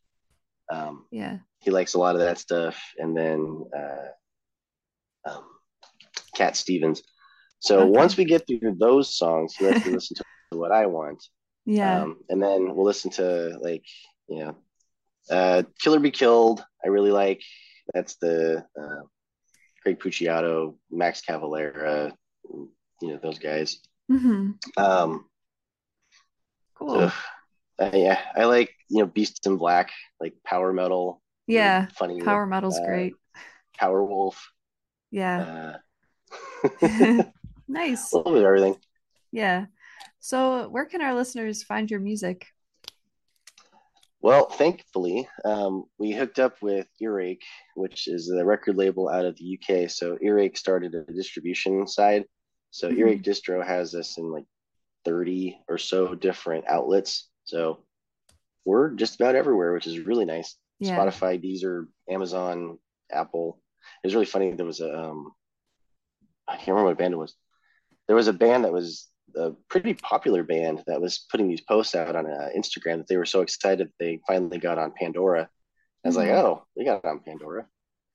Um, 0.71 1.06
yeah. 1.12 1.38
He 1.59 1.71
likes 1.71 1.93
a 1.93 1.99
lot 1.99 2.15
of 2.15 2.21
that 2.21 2.37
stuff, 2.37 2.81
and 2.97 3.15
then 3.15 3.65
uh, 3.77 5.29
um, 5.29 5.43
Cat 6.35 6.55
Stevens. 6.55 7.03
So 7.59 7.81
Okay. 7.81 7.89
once 7.99 8.15
we 8.17 8.25
get 8.25 8.47
through 8.47 8.75
those 8.79 9.13
songs, 9.17 9.55
he 9.57 9.65
lets 9.65 9.85
me 9.85 9.93
listen 9.95 10.15
to 10.17 10.57
what 10.57 10.71
I 10.71 10.85
want. 10.85 11.21
Yeah. 11.65 12.03
Um, 12.03 12.17
and 12.29 12.41
then 12.41 12.73
we'll 12.75 12.85
listen 12.85 13.11
to 13.11 13.57
like, 13.61 13.83
you 14.27 14.39
know, 14.39 14.55
uh, 15.29 15.63
Killer 15.81 15.99
Be 15.99 16.11
Killed. 16.11 16.63
I 16.83 16.87
really 16.87 17.11
like. 17.11 17.41
That's 17.93 18.15
the 18.15 18.65
uh, 18.79 19.01
Greg 19.83 19.99
Puciato, 19.99 20.77
Max 20.89 21.21
Cavalera, 21.21 22.13
you 22.53 22.69
know, 23.01 23.19
those 23.21 23.39
guys. 23.39 23.79
hmm 24.09 24.51
Um, 24.77 25.25
Cool. 26.75 27.01
ugh. 27.01 27.13
Uh, 27.77 27.91
yeah, 27.93 28.19
I 28.35 28.45
like, 28.45 28.71
you 28.89 28.99
know, 28.99 29.05
Beasts 29.05 29.45
in 29.45 29.57
Black, 29.57 29.91
like 30.19 30.33
power 30.45 30.71
metal. 30.73 31.21
Yeah. 31.49 31.88
Funny. 31.95 32.21
Power 32.21 32.45
metal's 32.45 32.77
uh, 32.77 32.85
great. 32.85 33.13
Power 33.77 34.03
Wolf. 34.03 34.51
Yeah. 35.12 35.79
Uh, 36.81 37.23
nice. 37.67 38.13
a 38.13 38.17
little 38.17 38.33
bit 38.33 38.41
of 38.41 38.47
everything. 38.47 38.75
Yeah. 39.31 39.65
So, 40.19 40.67
where 40.69 40.85
can 40.85 41.01
our 41.01 41.15
listeners 41.15 41.63
find 41.63 41.89
your 41.89 41.99
music? 41.99 42.47
Well, 44.21 44.49
thankfully, 44.49 45.29
um, 45.45 45.85
we 45.97 46.12
hooked 46.12 46.39
up 46.39 46.62
with 46.62 46.88
Earache, 47.01 47.45
which 47.75 48.07
is 48.07 48.29
a 48.29 48.43
record 48.43 48.75
label 48.75 49.07
out 49.07 49.25
of 49.25 49.38
the 49.38 49.57
UK. 49.57 49.89
So 49.89 50.17
Earache 50.21 50.57
started 50.57 50.93
a 50.93 51.12
distribution 51.13 51.88
side. 51.88 52.25
So 52.71 52.89
Mhm. 52.89 52.97
Earache 52.97 53.23
Distro 53.23 53.65
has 53.65 53.95
us 53.95 54.17
in 54.17 54.29
like 54.29 54.45
30 55.05 55.63
or 55.69 55.77
so 55.77 56.15
different 56.15 56.65
outlets. 56.67 57.29
So 57.45 57.85
we're 58.65 58.89
just 58.91 59.15
about 59.15 59.35
everywhere, 59.35 59.73
which 59.73 59.88
is 59.88 59.99
really 59.99 60.25
nice. 60.25 60.57
Yeah. 60.79 60.97
Spotify, 60.97 61.41
Deezer, 61.43 61.87
Amazon, 62.09 62.77
Apple. 63.11 63.61
It 64.03 64.07
was 64.07 64.13
really 64.13 64.25
funny. 64.25 64.51
There 64.51 64.65
was 64.65 64.81
a, 64.81 64.97
um, 64.97 65.31
I 66.47 66.55
can't 66.55 66.69
remember 66.69 66.89
what 66.89 66.97
band 66.97 67.13
it 67.13 67.17
was. 67.17 67.35
There 68.07 68.15
was 68.15 68.27
a 68.27 68.33
band 68.33 68.65
that 68.65 68.73
was 68.73 69.07
a 69.35 69.51
pretty 69.69 69.93
popular 69.93 70.43
band 70.43 70.83
that 70.87 71.01
was 71.01 71.25
putting 71.29 71.47
these 71.47 71.61
posts 71.61 71.95
out 71.95 72.15
on 72.15 72.25
uh, 72.25 72.49
Instagram 72.57 72.97
that 72.97 73.07
they 73.07 73.17
were 73.17 73.25
so 73.25 73.41
excited 73.41 73.91
they 73.99 74.19
finally 74.25 74.57
got 74.57 74.77
on 74.79 74.93
Pandora. 74.97 75.49
I 76.03 76.07
was 76.07 76.15
like, 76.17 76.29
Mhm. 76.29 76.43
oh, 76.43 76.65
we 76.75 76.85
got 76.85 77.03
on 77.05 77.19
Pandora. 77.19 77.67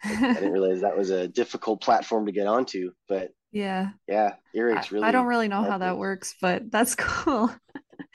I 0.02 0.08
didn't 0.34 0.52
realize 0.52 0.80
that 0.80 0.96
was 0.96 1.10
a 1.10 1.28
difficult 1.28 1.80
platform 1.80 2.26
to 2.26 2.32
get 2.32 2.46
onto, 2.46 2.92
but 3.08 3.30
yeah. 3.52 3.90
yeah, 4.08 4.34
Earache's 4.54 4.90
really. 4.90 5.06
I 5.06 5.12
don't 5.12 5.26
really 5.26 5.48
know 5.48 5.62
how 5.62 5.78
that 5.78 5.96
works, 5.98 6.34
but 6.40 6.70
that's 6.70 6.94
cool. 6.98 7.54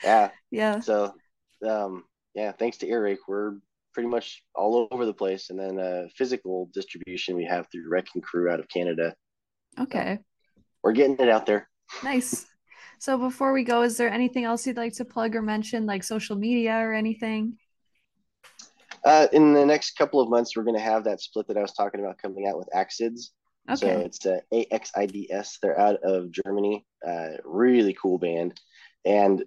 Yeah, 0.04 0.30
yeah. 0.50 0.80
so 0.80 1.14
um, 1.66 2.04
yeah, 2.34 2.52
thanks 2.52 2.78
to 2.78 2.86
Earache, 2.88 3.26
we're 3.26 3.54
pretty 3.92 4.08
much 4.08 4.42
all 4.54 4.88
over 4.90 5.06
the 5.06 5.14
place. 5.14 5.50
And 5.50 5.58
then 5.58 5.78
uh, 5.78 6.08
physical 6.16 6.70
distribution 6.72 7.36
we 7.36 7.44
have 7.44 7.66
through 7.70 7.88
Wrecking 7.88 8.22
Crew 8.22 8.50
out 8.50 8.60
of 8.60 8.68
Canada. 8.68 9.14
Okay. 9.78 10.18
We're 10.82 10.92
getting 10.92 11.16
it 11.18 11.28
out 11.28 11.46
there. 11.46 11.68
Nice. 12.02 12.46
So, 12.98 13.16
before 13.16 13.52
we 13.52 13.64
go, 13.64 13.82
is 13.82 13.96
there 13.96 14.10
anything 14.10 14.44
else 14.44 14.66
you'd 14.66 14.76
like 14.76 14.92
to 14.94 15.04
plug 15.04 15.34
or 15.34 15.42
mention, 15.42 15.86
like 15.86 16.02
social 16.02 16.36
media 16.36 16.74
or 16.74 16.92
anything? 16.92 17.56
Uh, 19.04 19.26
in 19.32 19.54
the 19.54 19.64
next 19.64 19.96
couple 19.96 20.20
of 20.20 20.28
months, 20.28 20.54
we're 20.54 20.64
going 20.64 20.76
to 20.76 20.82
have 20.82 21.04
that 21.04 21.20
split 21.20 21.48
that 21.48 21.56
I 21.56 21.62
was 21.62 21.72
talking 21.72 22.00
about 22.00 22.18
coming 22.18 22.46
out 22.46 22.58
with 22.58 22.68
Axids. 22.74 23.30
Okay. 23.70 23.76
So 23.76 23.86
it's 24.00 24.26
uh, 24.26 24.40
AXIDS. 24.52 25.58
They're 25.62 25.78
out 25.80 25.96
of 26.02 26.30
Germany. 26.30 26.84
Uh, 27.06 27.28
really 27.44 27.96
cool 28.00 28.18
band. 28.18 28.60
And 29.04 29.44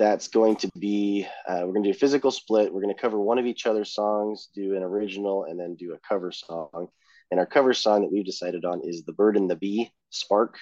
that's 0.00 0.28
going 0.28 0.56
to 0.56 0.70
be, 0.78 1.26
uh, 1.46 1.60
we're 1.60 1.74
going 1.74 1.82
to 1.82 1.92
do 1.92 1.96
a 1.96 1.98
physical 1.98 2.30
split. 2.30 2.72
We're 2.72 2.80
going 2.80 2.94
to 2.94 3.00
cover 3.00 3.20
one 3.20 3.38
of 3.38 3.44
each 3.44 3.66
other's 3.66 3.94
songs, 3.94 4.48
do 4.54 4.74
an 4.74 4.82
original, 4.82 5.44
and 5.44 5.60
then 5.60 5.74
do 5.74 5.92
a 5.92 5.98
cover 6.08 6.32
song. 6.32 6.88
And 7.30 7.38
our 7.38 7.44
cover 7.44 7.74
song 7.74 8.00
that 8.00 8.10
we've 8.10 8.24
decided 8.24 8.64
on 8.64 8.80
is 8.82 9.04
The 9.04 9.12
Bird 9.12 9.36
and 9.36 9.48
the 9.48 9.56
Bee, 9.56 9.92
Spark. 10.08 10.56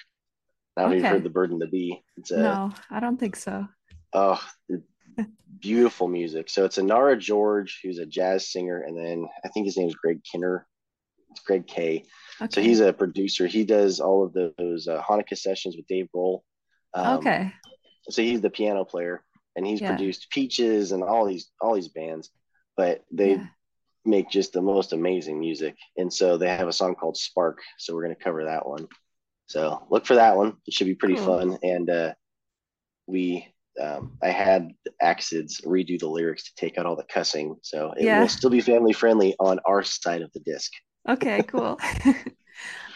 I 0.75 0.81
don't 0.81 0.91
know 0.91 0.97
if 0.97 1.03
you've 1.03 1.11
heard 1.11 1.23
The 1.23 1.29
Bird 1.29 1.51
and 1.51 1.61
the 1.61 1.67
Bee. 1.67 2.03
It's 2.17 2.31
a, 2.31 2.37
No, 2.37 2.73
I 2.91 2.99
don't 2.99 3.17
think 3.17 3.37
so. 3.37 3.65
Oh, 4.11 4.43
beautiful 5.61 6.09
music. 6.09 6.49
So 6.49 6.65
it's 6.65 6.77
Inara 6.77 7.17
George, 7.17 7.79
who's 7.81 7.99
a 7.99 8.05
jazz 8.05 8.51
singer, 8.51 8.81
and 8.81 8.97
then 8.97 9.25
I 9.45 9.47
think 9.47 9.67
his 9.67 9.77
name 9.77 9.87
is 9.87 9.95
Greg 9.95 10.19
Kinner. 10.23 10.65
It's 11.31 11.39
Greg 11.39 11.65
K. 11.65 12.03
So 12.49 12.61
he's 12.61 12.81
a 12.81 12.91
producer. 12.91 13.47
He 13.47 13.63
does 13.63 14.01
all 14.01 14.25
of 14.25 14.33
those 14.33 14.87
uh, 14.87 15.01
Hanukkah 15.01 15.37
sessions 15.37 15.77
with 15.77 15.87
Dave 15.87 16.07
Grohl. 16.13 16.41
Um, 16.93 17.19
okay. 17.19 17.53
So 18.09 18.21
he's 18.21 18.41
the 18.41 18.49
piano 18.49 18.85
player, 18.85 19.23
and 19.59 19.67
he's 19.67 19.81
Yeah. 19.81 19.95
produced 19.95 20.29
Peaches 20.31 20.93
and 20.93 21.03
all 21.03 21.25
these 21.27 21.51
all 21.61 21.75
these 21.75 21.89
bands. 21.89 22.29
But 22.77 23.03
they 23.11 23.31
Yeah. 23.31 23.47
make 24.05 24.29
just 24.29 24.53
the 24.53 24.61
most 24.61 24.93
amazing 24.93 25.37
music. 25.37 25.75
And 25.97 26.11
so 26.11 26.37
they 26.37 26.47
have 26.47 26.69
a 26.69 26.73
song 26.73 26.95
called 26.95 27.17
Spark. 27.17 27.59
So 27.77 27.93
we're 27.93 28.05
going 28.05 28.15
to 28.15 28.23
cover 28.23 28.45
that 28.45 28.65
one. 28.65 28.87
So 29.47 29.85
look 29.91 30.05
for 30.05 30.15
that 30.15 30.37
one. 30.37 30.53
It 30.65 30.73
should 30.73 30.87
be 30.87 30.95
pretty 30.95 31.17
Cool. 31.17 31.25
fun. 31.25 31.57
And 31.61 31.89
uh, 31.89 32.13
we, 33.05 33.45
um, 33.81 34.13
I 34.23 34.29
had 34.29 34.71
Axids 35.03 35.61
redo 35.65 35.99
the 35.99 36.07
lyrics 36.07 36.45
to 36.45 36.51
take 36.55 36.77
out 36.77 36.85
all 36.85 36.95
the 36.95 37.03
cussing. 37.03 37.57
So 37.61 37.91
it 37.97 38.05
Yeah. 38.05 38.21
will 38.21 38.29
still 38.29 38.49
be 38.49 38.61
family 38.61 38.93
friendly 38.93 39.35
on 39.41 39.59
our 39.65 39.83
side 39.83 40.21
of 40.21 40.31
the 40.31 40.39
disc. 40.39 40.71
Okay, 41.07 41.43
cool. 41.43 41.77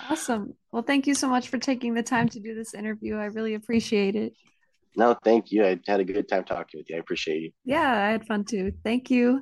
Awesome. 0.09 0.53
Well, 0.71 0.83
thank 0.83 1.07
you 1.07 1.15
so 1.15 1.29
much 1.29 1.47
for 1.47 1.57
taking 1.57 1.93
the 1.93 2.03
time 2.03 2.27
to 2.29 2.39
do 2.39 2.53
this 2.53 2.73
interview. 2.73 3.15
I 3.15 3.25
really 3.25 3.53
appreciate 3.53 4.15
it. 4.15 4.33
No, 4.95 5.15
thank 5.23 5.51
you. 5.51 5.65
I 5.65 5.79
had 5.87 5.99
a 5.99 6.03
good 6.03 6.27
time 6.27 6.43
talking 6.43 6.79
with 6.79 6.89
you. 6.89 6.97
I 6.97 6.99
appreciate 6.99 7.41
you. 7.41 7.51
Yeah, 7.65 7.81
I 7.81 8.11
had 8.11 8.27
fun 8.27 8.45
too. 8.45 8.73
Thank 8.83 9.09
you. 9.09 9.41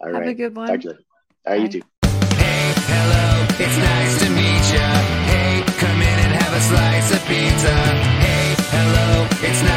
All 0.00 0.12
Have 0.12 0.20
right. 0.20 0.28
a 0.28 0.34
good 0.34 0.56
one. 0.56 0.68
Talk 0.68 0.80
to 0.80 0.84
you 0.84 0.90
later. 0.90 1.02
All 1.46 1.52
right, 1.52 1.62
you 1.62 1.68
too. 1.68 1.86
Hey, 2.02 2.72
hello. 2.86 3.46
It's 3.58 3.78
nice 3.78 4.18
to 4.22 4.28
meet 4.30 4.64
you. 4.74 4.88
Hey, 5.30 5.62
come 5.78 6.00
in 6.02 6.18
and 6.24 6.32
have 6.42 6.54
a 6.54 6.60
slice 6.60 7.12
of 7.12 7.26
pizza. 7.26 7.74
Hey, 8.22 8.54
hello. 8.70 9.26
It's 9.48 9.62
nice. 9.62 9.75